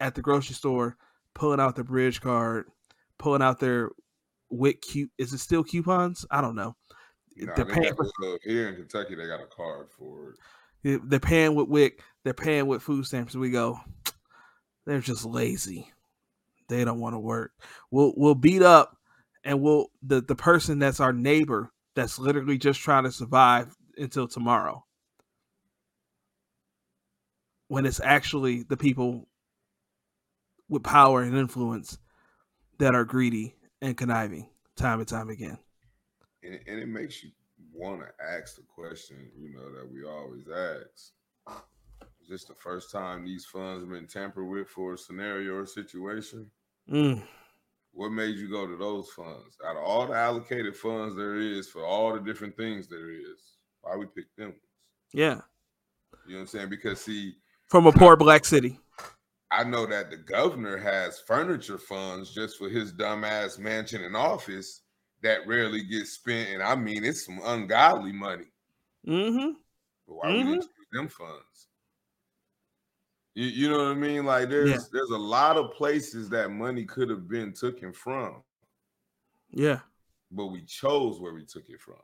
[0.00, 0.96] at the grocery store
[1.34, 2.66] pulling out their bridge card,
[3.18, 3.90] pulling out their
[4.50, 6.26] WIC cu- is it still coupons?
[6.30, 6.76] I don't know.
[7.36, 10.34] Nah, they're paying for, here in Kentucky, they got a card for
[10.84, 11.00] it.
[11.04, 13.34] They're paying with WIC, they're paying with food stamps.
[13.34, 13.80] We go,
[14.84, 15.90] they're just lazy.
[16.68, 17.52] They don't want to work.
[17.90, 18.96] We'll we'll beat up
[19.44, 24.28] and we'll the, the person that's our neighbor that's literally just trying to survive until
[24.28, 24.84] tomorrow.
[27.68, 29.28] When it's actually the people
[30.68, 31.98] with power and influence
[32.78, 35.58] that are greedy and conniving time and time again.
[36.42, 37.30] And, and it makes you
[37.72, 41.12] want to ask the question, you know, that we always ask.
[42.22, 45.66] Is this the first time these funds have been tampered with for a scenario or
[45.66, 46.50] situation?
[46.90, 47.22] Mm.
[47.92, 49.58] What made you go to those funds?
[49.66, 53.58] Out of all the allocated funds there is for all the different things there is,
[53.82, 54.48] why we pick them?
[54.48, 54.60] ones?
[55.12, 55.40] Yeah.
[56.26, 56.68] You know what I'm saying?
[56.70, 57.34] Because see,
[57.68, 58.78] from a poor black city.
[59.50, 64.80] I know that the governor has furniture funds just for his dumbass mansion and office
[65.22, 68.46] that rarely gets spent, and I mean it's some ungodly money.
[69.06, 69.52] Mm-hmm.
[70.06, 70.48] But why mm-hmm.
[70.48, 71.68] we use them funds?
[73.34, 74.24] You, you know what I mean?
[74.24, 74.78] Like there's yeah.
[74.92, 78.42] there's a lot of places that money could have been taken from.
[79.50, 79.80] Yeah.
[80.30, 81.96] But we chose where we took it from.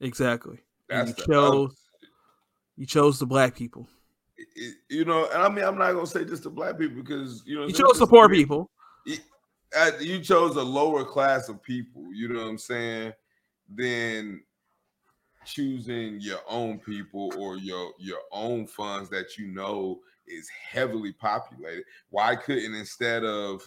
[0.00, 0.58] Exactly.
[0.88, 1.76] That's you chose
[2.76, 3.88] you chose the black people.
[4.36, 7.42] It, you know, and I mean I'm not gonna say just the black people because
[7.46, 8.70] you know you chose the poor people.
[9.06, 9.20] It,
[9.76, 12.12] uh, you chose a lower class of people.
[12.14, 13.12] You know what I'm saying?
[13.74, 14.42] Than
[15.44, 21.84] choosing your own people or your your own funds that you know is heavily populated.
[22.10, 23.62] Why couldn't instead of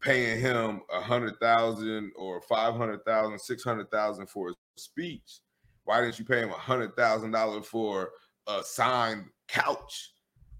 [0.00, 5.40] paying him a hundred thousand or five hundred thousand, six hundred thousand for a speech,
[5.84, 8.10] why didn't you pay him a hundred thousand dollars for
[8.48, 10.12] a signed couch?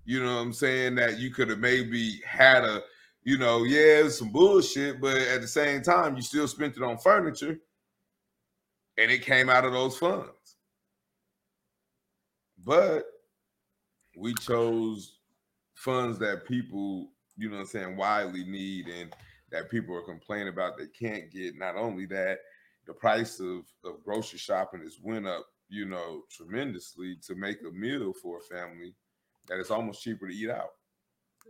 [0.05, 0.97] You know what I'm saying?
[0.97, 2.83] That you could have maybe had a,
[3.23, 6.99] you know, yeah, some bullshit, but at the same time, you still spent it on
[6.99, 7.59] furniture
[9.03, 10.57] and it came out of those funds.
[12.65, 13.05] But
[14.17, 15.19] we chose
[15.75, 19.13] funds that people, you know what I'm saying, widely need and
[19.51, 21.59] that people are complaining about they can't get.
[21.59, 22.39] Not only that,
[22.87, 27.73] the price of, of grocery shopping has went up, you know, tremendously to make a
[27.73, 28.95] meal for a family
[29.49, 30.71] that it's almost cheaper to eat out.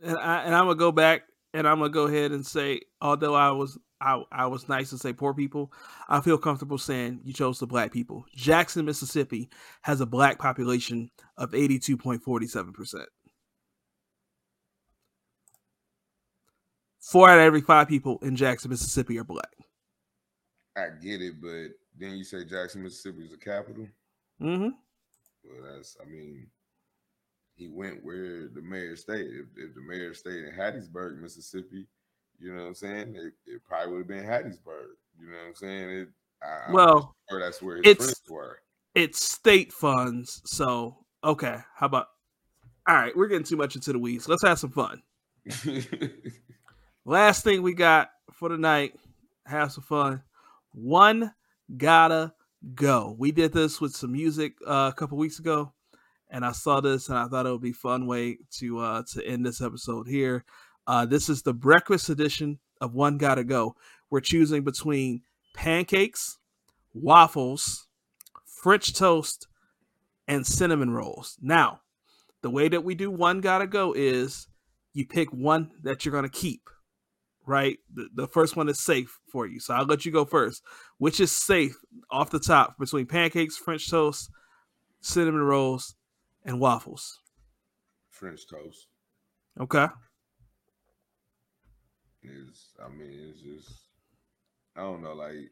[0.02, 3.34] And I and I'm gonna go back and I'm gonna go ahead and say, although
[3.34, 5.72] I was I, I was nice to say poor people,
[6.08, 8.26] I feel comfortable saying you chose the black people.
[8.34, 9.48] Jackson, Mississippi
[9.82, 13.04] has a black population of 82.47%.
[17.00, 19.50] Four out of every five people in Jackson, Mississippi are black.
[20.76, 23.86] I get it, but then you say Jackson, Mississippi is the capital.
[24.40, 24.68] Mm-hmm.
[25.44, 26.46] Well, that's I mean,
[27.54, 29.26] he went where the mayor stayed.
[29.26, 31.86] If, if the mayor stayed in Hattiesburg, Mississippi,
[32.42, 33.14] you know what I'm saying?
[33.14, 34.96] It, it probably would have been Hattiesburg.
[35.20, 35.90] You know what I'm saying?
[35.90, 36.08] It,
[36.42, 38.58] I, well, sure that's where his it's, friends were.
[38.94, 41.58] It's state funds, so okay.
[41.74, 42.08] How about?
[42.88, 44.28] All right, we're getting too much into the weeds.
[44.28, 45.02] Let's have some fun.
[47.04, 48.94] Last thing we got for the night.
[49.46, 50.22] Have some fun.
[50.72, 51.32] One
[51.76, 52.34] gotta
[52.74, 53.14] go.
[53.16, 55.72] We did this with some music uh, a couple weeks ago,
[56.28, 59.24] and I saw this and I thought it would be fun way to uh, to
[59.24, 60.44] end this episode here.
[60.86, 63.76] Uh, this is the breakfast edition of One Gotta Go.
[64.10, 65.22] We're choosing between
[65.54, 66.38] pancakes,
[66.94, 67.86] waffles,
[68.44, 69.46] French toast,
[70.28, 71.38] and cinnamon rolls.
[71.40, 71.80] Now,
[72.42, 74.48] the way that we do One Gotta Go is
[74.92, 76.68] you pick one that you're gonna keep
[77.46, 77.78] right?
[77.92, 79.60] The, the first one is safe for you.
[79.60, 80.62] So I'll let you go first.
[80.98, 81.76] Which is safe
[82.10, 84.30] off the top between pancakes, French toast,
[85.00, 85.94] cinnamon rolls,
[86.44, 87.20] and waffles?
[88.10, 88.86] French toast.
[89.60, 89.86] Okay.
[92.24, 93.88] Is I mean, it's just
[94.76, 95.50] I don't know, like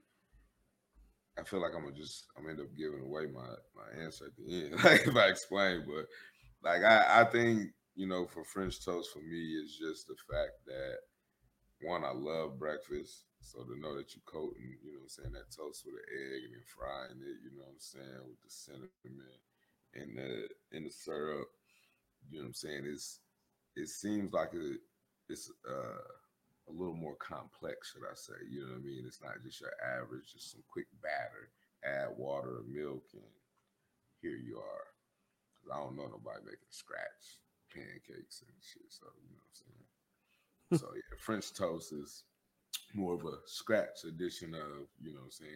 [1.38, 4.26] I feel like I'm gonna just I'm gonna end up giving away my my answer
[4.26, 6.06] at the end, like if I explain, but
[6.62, 10.52] like I I think you know for French toast for me is just the fact
[10.66, 10.98] that
[11.82, 13.24] one, I love breakfast.
[13.40, 16.08] So to know that you coating, you know what I'm saying, that toast with an
[16.12, 19.40] egg and then frying it, you know what I'm saying, with the cinnamon
[19.94, 21.48] and the and the syrup,
[22.28, 23.20] you know what I'm saying, it's
[23.76, 24.74] it seems like a,
[25.28, 26.04] it's uh,
[26.70, 28.38] a little more complex, should I say.
[28.48, 29.04] You know what I mean?
[29.06, 31.50] It's not just your average, just some quick batter,
[31.82, 33.34] add water or milk, and
[34.22, 34.86] here you are.
[35.58, 38.88] Cause I don't know nobody making scratch pancakes and shit.
[38.88, 39.90] So you know what I'm saying
[40.72, 42.24] so yeah, French toast is
[42.94, 45.52] more of a scratch edition of, you know what I'm saying?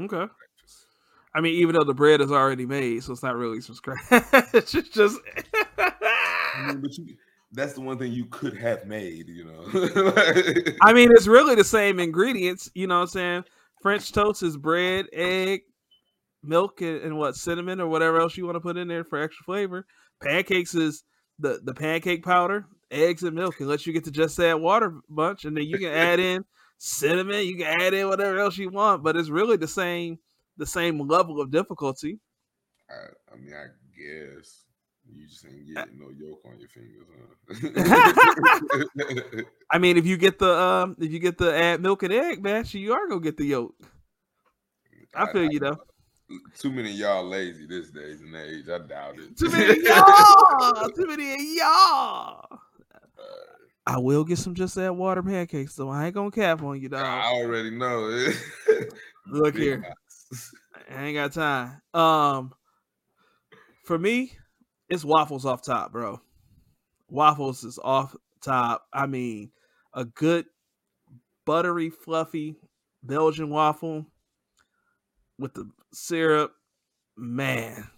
[0.00, 0.16] Okay.
[0.16, 0.86] Breakfast.
[1.34, 4.00] I mean, even though the bread is already made, so it's not really from scratch.
[4.10, 5.18] it's just
[5.78, 7.16] I mean, but you,
[7.52, 10.74] that's the one thing you could have made, you know.
[10.82, 13.44] I mean, it's really the same ingredients, you know what I'm saying?
[13.82, 15.62] French toast is bread, egg,
[16.42, 19.20] milk, and, and what cinnamon or whatever else you want to put in there for
[19.20, 19.86] extra flavor.
[20.22, 21.04] Pancakes is
[21.38, 25.00] the the pancake powder, eggs and milk, and let you get to just add water
[25.08, 26.44] bunch, and then you can add in
[26.78, 27.44] cinnamon.
[27.44, 30.18] You can add in whatever else you want, but it's really the same
[30.56, 32.20] the same level of difficulty.
[32.88, 34.62] I, I mean, I guess
[35.16, 37.06] you just ain't getting no yolk on your fingers,
[39.16, 39.42] huh?
[39.70, 42.42] I mean, if you get the um, if you get the add milk and egg
[42.42, 43.74] match, you are gonna get the yolk.
[45.14, 45.78] I feel I, you though
[46.58, 48.68] too many y'all lazy this days and age.
[48.68, 49.36] I doubt it.
[49.36, 50.88] Too many y'all.
[50.90, 52.58] too many y'all.
[53.84, 56.88] I will get some just that water pancakes, so I ain't gonna cap on you,
[56.88, 57.04] dog.
[57.04, 58.28] I already know.
[59.26, 59.92] Look here,
[60.90, 61.82] I ain't got time.
[61.92, 62.52] Um,
[63.84, 64.32] for me,
[64.92, 66.20] it's waffles off top, bro.
[67.08, 68.86] Waffles is off top.
[68.92, 69.50] I mean,
[69.94, 70.44] a good
[71.46, 72.56] buttery, fluffy
[73.02, 74.04] Belgian waffle
[75.38, 76.52] with the syrup,
[77.16, 77.88] man,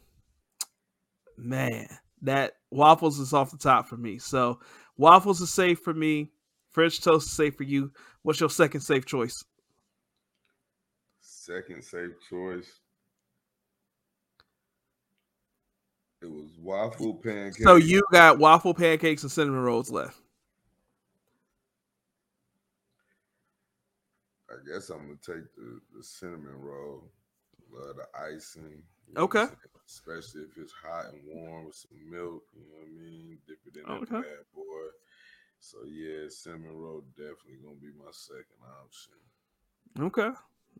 [1.36, 1.88] man,
[2.22, 4.18] that waffles is off the top for me.
[4.18, 4.60] So
[4.96, 6.30] waffles is safe for me.
[6.70, 7.90] French toast is safe for you.
[8.22, 9.42] What's your second safe choice?
[11.20, 12.70] Second safe choice.
[16.24, 17.60] It was waffle pancakes.
[17.62, 20.18] So you got waffle pancakes and cinnamon rolls left.
[24.50, 27.10] I guess I'm gonna take the, the cinnamon roll.
[27.70, 28.82] Love the icing.
[29.16, 29.46] Okay.
[29.86, 32.44] Especially if it's hot and warm with some milk.
[32.54, 33.38] You know what I mean?
[33.46, 34.16] Dip it in Okay.
[34.16, 34.86] that bad boy.
[35.60, 39.14] So yeah, cinnamon roll definitely gonna be my second option.
[40.00, 40.22] Okay.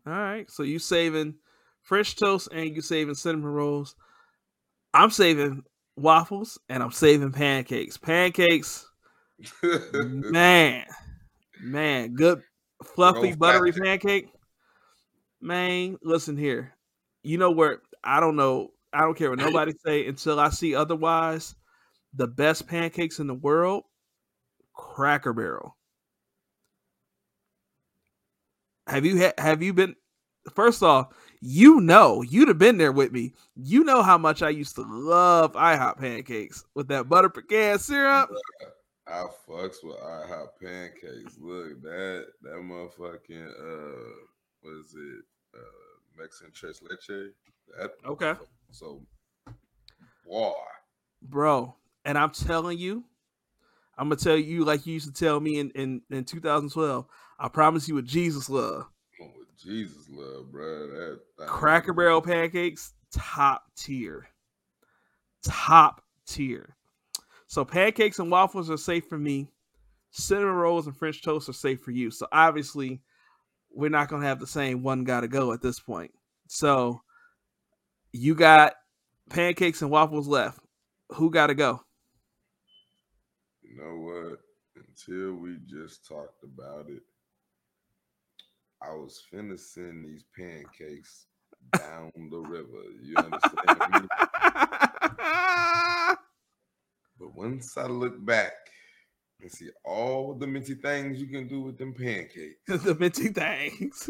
[0.07, 0.49] All right.
[0.49, 1.35] So you saving
[1.81, 3.95] French toast and you saving cinnamon rolls.
[4.95, 5.63] I'm saving
[5.97, 7.97] waffles and I'm saving pancakes.
[7.97, 8.89] Pancakes,
[9.63, 10.85] man,
[11.61, 12.41] man, good
[12.83, 13.83] fluffy Roll buttery fat.
[13.83, 14.29] pancake.
[15.41, 16.73] Man, listen here.
[17.23, 18.69] You know where I don't know.
[18.93, 21.55] I don't care what nobody say until I see otherwise.
[22.13, 23.83] The best pancakes in the world,
[24.73, 25.75] Cracker Barrel.
[28.87, 29.95] Have you ha- have you been?
[30.55, 31.07] First off,
[31.45, 33.33] you know you'd have been there with me.
[33.55, 38.31] You know how much I used to love IHOP pancakes with that butter pecan syrup.
[39.07, 41.37] I fucks with IHOP pancakes.
[41.39, 44.15] Look, that that motherfucking uh
[44.61, 45.23] what is it?
[45.55, 45.61] Uh
[46.17, 47.31] Mexican tres leche.
[47.77, 48.33] That Okay.
[48.71, 49.01] so
[50.25, 50.53] why,
[51.21, 51.75] bro.
[52.05, 53.03] And I'm telling you,
[53.97, 57.05] I'm gonna tell you like you used to tell me in in, in 2012.
[57.37, 58.87] I promise you with Jesus love.
[59.61, 60.87] Jesus love, bro.
[60.87, 64.27] That, that Cracker Barrel pancakes, top tier,
[65.43, 66.75] top tier.
[67.47, 69.49] So pancakes and waffles are safe for me.
[70.11, 72.09] Cinnamon rolls and French toast are safe for you.
[72.11, 73.01] So obviously,
[73.71, 76.11] we're not gonna have the same one gotta go at this point.
[76.47, 77.01] So
[78.11, 78.73] you got
[79.29, 80.59] pancakes and waffles left.
[81.11, 81.81] Who gotta go?
[83.61, 84.39] You know what?
[84.75, 87.03] Until we just talked about it,
[88.87, 91.25] I was finna send these pancakes
[91.73, 92.83] down the river.
[93.01, 94.07] You understand me?
[97.17, 98.51] But once I look back
[99.41, 104.09] and see all the minty things you can do with them pancakes, the minty things.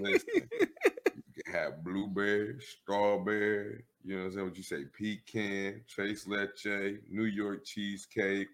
[0.00, 4.46] listen, you can have blueberry, strawberry, you know what I'm saying?
[4.46, 8.48] What you say, pecan, tres leche, New York cheesecake,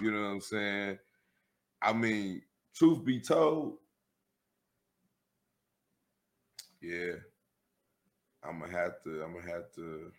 [0.00, 0.98] you know what I'm saying?
[1.80, 2.42] I mean,
[2.74, 3.78] truth be told,
[6.82, 7.14] yeah,
[8.44, 10.12] I'm gonna have to, I'm gonna have to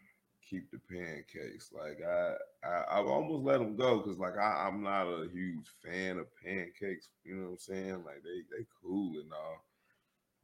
[0.49, 1.71] keep the pancakes.
[1.73, 2.33] Like I,
[2.67, 6.27] I I've almost let them go because like I, I'm not a huge fan of
[6.43, 7.09] pancakes.
[7.23, 8.03] You know what I'm saying?
[8.05, 9.65] Like they they cool and all,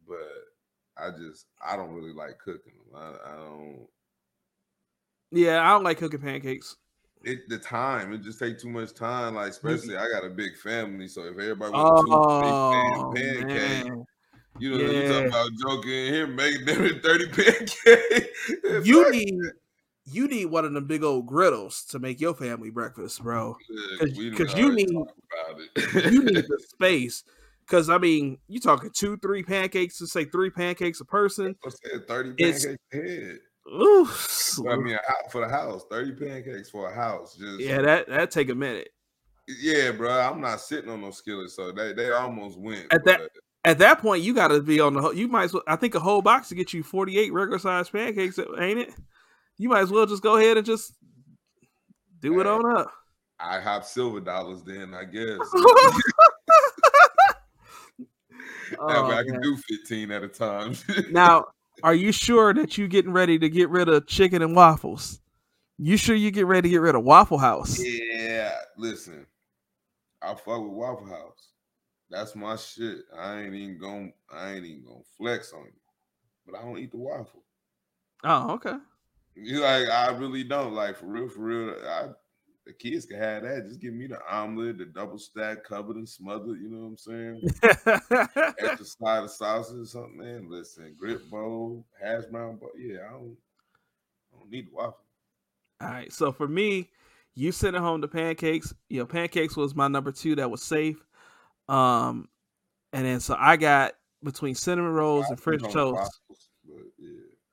[0.07, 3.01] but I just I don't really like cooking them.
[3.01, 3.87] I, I don't.
[5.31, 6.75] yeah, I don't like cooking pancakes.
[7.23, 9.35] It the time it just take too much time.
[9.35, 9.49] Like mm.
[9.51, 13.98] especially I got a big family, so if everybody wants Oh big fan pancakes, man,
[14.59, 15.07] you know you Yeah.
[15.09, 17.77] talking about joking in here, making them thirty pancakes.
[18.87, 19.39] You like, need
[20.05, 23.55] you need one of them big old griddles to make your family breakfast, bro.
[23.69, 25.61] look, 'cause- we done 'cause you need- talked about
[26.05, 26.11] it.
[26.13, 27.23] You need the space.
[27.67, 31.55] Cause I mean, you talking two, three pancakes to say three pancakes a person.
[31.63, 33.39] I said thirty It's- pancakes a head.
[33.71, 34.09] Ooh,
[34.67, 34.97] I mean,
[35.31, 37.35] for the house, thirty pancakes for a house.
[37.35, 38.89] Just yeah, that that take a minute.
[39.61, 40.09] yeah, bro.
[40.09, 42.91] I'm not sitting on no skillet, so they they almost went.
[42.91, 43.21] At that-
[43.65, 45.01] At that point, you got to be on the.
[45.01, 45.63] whole- You might as well.
[45.67, 48.79] I think a whole box to get you forty eight regular sized pancakes, uh, ain't
[48.79, 48.93] it?
[49.57, 50.93] You might as well just go ahead and just
[52.21, 52.91] do it on up.
[53.39, 55.39] I have silver dollars then, I guess.
[58.71, 59.41] That way Oh, I can man.
[59.41, 60.75] do 15 at a time.
[61.11, 61.45] Now,
[61.83, 65.19] are you sure that you getting ready to get rid of chicken and waffles?
[65.79, 67.79] You sure you get ready to get rid of Waffle House?
[67.83, 69.25] yeah, listen,
[70.21, 71.47] I fuck with Waffle House.
[72.09, 72.99] That's my shit.
[73.15, 75.71] I ain't even gonna, I ain't even gonna flex on you,
[76.45, 77.43] but I don't eat the waffle.
[78.23, 78.75] Oh, okay.
[79.35, 81.75] You like, I really don't like for real, for real.
[81.87, 82.07] I,
[82.65, 83.67] the kids can have that.
[83.67, 86.59] Just give me the omelet, the double stack, covered and smothered.
[86.59, 87.41] You know what I'm saying?
[88.59, 90.49] Extra side of sausage or something, man.
[90.49, 92.69] Listen, grit bowl, hash brown bowl.
[92.77, 93.37] Yeah, I don't,
[94.33, 94.97] I don't need the waffle.
[95.81, 96.11] All right.
[96.11, 96.89] So for me,
[97.35, 98.73] you sent it home the pancakes.
[98.89, 101.03] You know, pancakes was my number two that was safe.
[101.69, 102.27] Um,
[102.91, 103.93] and then so I got
[104.23, 105.75] between cinnamon rolls and French toast.
[105.77, 106.49] waffles,
[106.97, 107.09] yeah.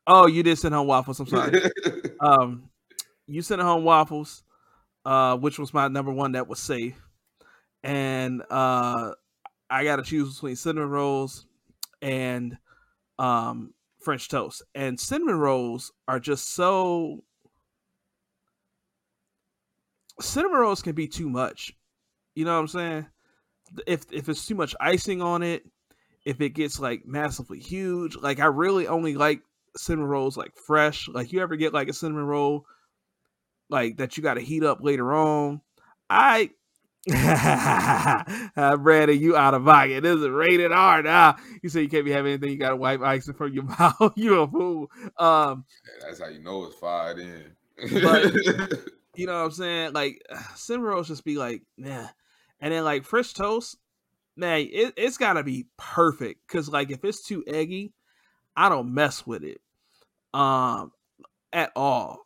[0.06, 1.20] Oh, you did send home waffles.
[1.20, 1.60] I'm sorry.
[2.20, 2.70] um,
[3.26, 4.42] you sent home waffles,
[5.04, 6.98] uh, which was my number one that was safe,
[7.84, 9.12] and uh,
[9.68, 11.46] I got to choose between cinnamon rolls
[12.02, 12.56] and
[13.18, 14.62] um French toast.
[14.74, 17.22] And cinnamon rolls are just so.
[20.20, 21.74] Cinnamon rolls can be too much.
[22.34, 23.06] You know what I'm saying?
[23.86, 25.64] If if it's too much icing on it,
[26.24, 29.40] if it gets like massively huge, like I really only like
[29.76, 31.08] cinnamon rolls like fresh.
[31.08, 32.66] Like you ever get like a cinnamon roll
[33.68, 35.60] like that you got to heat up later on.
[36.08, 36.50] I
[38.56, 40.02] uh, Brandon, you out of pocket.
[40.02, 41.36] This is rated R now.
[41.62, 42.50] You say you can't be having anything.
[42.50, 44.12] You got to wipe ice from your mouth.
[44.16, 44.90] you a fool.
[45.16, 47.52] Um, yeah, that's how you know it's fired in.
[48.02, 48.32] but
[49.14, 49.92] you know what I'm saying?
[49.92, 50.20] Like
[50.56, 52.08] cinnamon rolls just be like, yeah.
[52.60, 53.76] And then like French toast,
[54.36, 56.46] man, it, it's gotta be perfect.
[56.48, 57.92] Cause like if it's too eggy,
[58.56, 59.60] I don't mess with it.
[60.34, 60.92] Um
[61.52, 62.20] at all.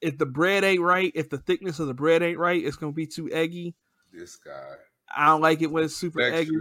[0.00, 2.92] If the bread ain't right, if the thickness of the bread ain't right, it's gonna
[2.92, 3.74] be too eggy.
[4.12, 4.74] This guy.
[5.14, 6.40] I don't like it when it's super texture.
[6.40, 6.56] eggy.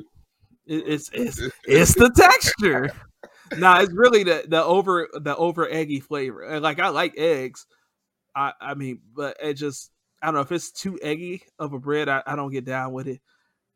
[0.68, 2.92] It, it's it's it's the texture.
[3.58, 6.44] nah, it's really the the over the over eggy flavor.
[6.44, 7.66] And like I like eggs.
[8.36, 9.92] I I mean, but it just
[10.22, 12.94] I don't know if it's too eggy of a bread, I, I don't get down
[12.94, 13.22] with it.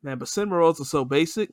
[0.03, 1.51] Man, but cinnamon rolls are so basic.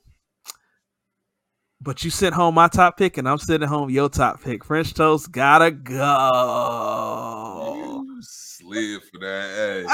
[1.81, 4.65] But you sent home my top pick, and I'm sending home your top pick.
[4.65, 5.95] French toast gotta go.
[7.77, 9.87] You slid for that.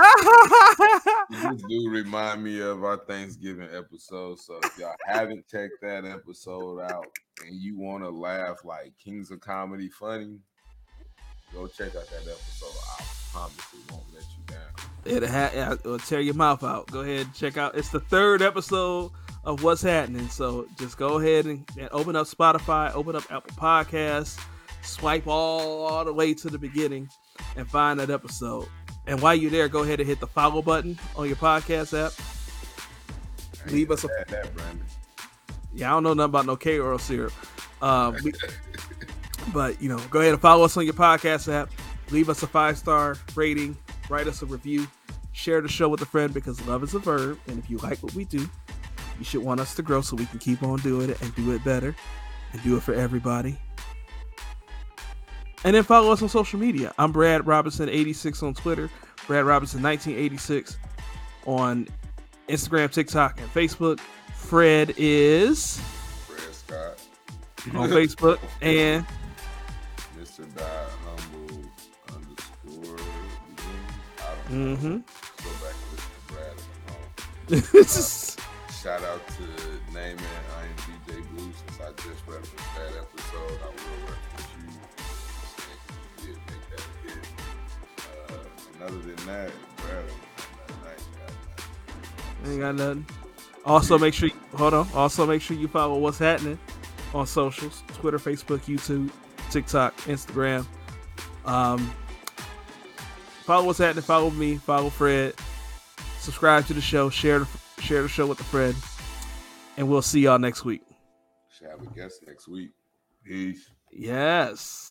[1.30, 4.38] Hey, this do remind me of our Thanksgiving episode.
[4.38, 7.05] So if y'all haven't checked that episode out
[7.47, 10.38] and you want to laugh like Kings of Comedy funny,
[11.53, 12.72] go check out that episode.
[12.99, 14.74] I promise it won't let you down.
[15.05, 16.90] It'll, ha- it'll tear your mouth out.
[16.90, 17.76] Go ahead and check out.
[17.76, 19.11] It's the third episode
[19.44, 20.28] of what's happening.
[20.28, 24.40] So just go ahead and, and open up Spotify, open up Apple Podcasts,
[24.82, 27.09] swipe all, all the way to the beginning,
[27.57, 28.68] and find that episode.
[29.07, 32.12] And while you're there, go ahead and hit the follow button on your podcast app.
[33.70, 34.09] Leave us a.
[34.09, 34.50] That,
[35.74, 37.32] yeah, I don't know nothing about no K oil syrup.
[37.82, 38.32] Um, we,
[39.52, 41.70] but you know, go ahead and follow us on your podcast app.
[42.11, 43.76] Leave us a five star rating.
[44.09, 44.86] Write us a review.
[45.32, 47.38] Share the show with a friend because love is a verb.
[47.48, 48.48] And if you like what we do,
[49.18, 51.52] you should want us to grow so we can keep on doing it and do
[51.52, 51.94] it better
[52.52, 53.59] and do it for everybody.
[55.64, 56.92] And then follow us on social media.
[56.98, 58.90] I'm Brad Robinson86 on Twitter,
[59.26, 60.76] Brad Robinson1986
[61.46, 61.88] on
[62.48, 63.98] Instagram, TikTok, and Facebook.
[64.34, 65.80] Fred is
[66.26, 67.02] Fred Scott
[67.74, 69.07] on Facebook and
[70.18, 70.55] Mr.
[70.55, 70.86] Die
[74.51, 74.99] Mm-hmm.
[74.99, 76.57] Go back and listen to Brad
[78.84, 79.42] shout out to
[79.95, 83.59] Name and I am DJ Blue since I just referenced that episode.
[83.62, 86.28] I will reference you.
[86.28, 87.24] You did make that hit.
[88.28, 90.05] Uh, and other than that, Brad,
[92.47, 93.07] ain't got nothing.
[93.64, 94.86] Also, make sure you, hold on.
[94.95, 96.59] Also, make sure you follow what's happening
[97.14, 99.11] on socials: Twitter, Facebook, YouTube,
[99.51, 100.66] TikTok, Instagram.
[101.47, 101.90] Um,
[103.45, 104.03] follow what's happening.
[104.03, 104.57] Follow me.
[104.57, 105.34] Follow Fred.
[106.18, 107.11] Subscribe to the show.
[107.11, 107.49] Share the
[107.80, 108.74] share the show with a friend,
[109.76, 110.82] and we'll see y'all next week.
[111.51, 112.70] Should have a guest next week.
[113.24, 113.68] Peace.
[113.92, 114.90] Yes.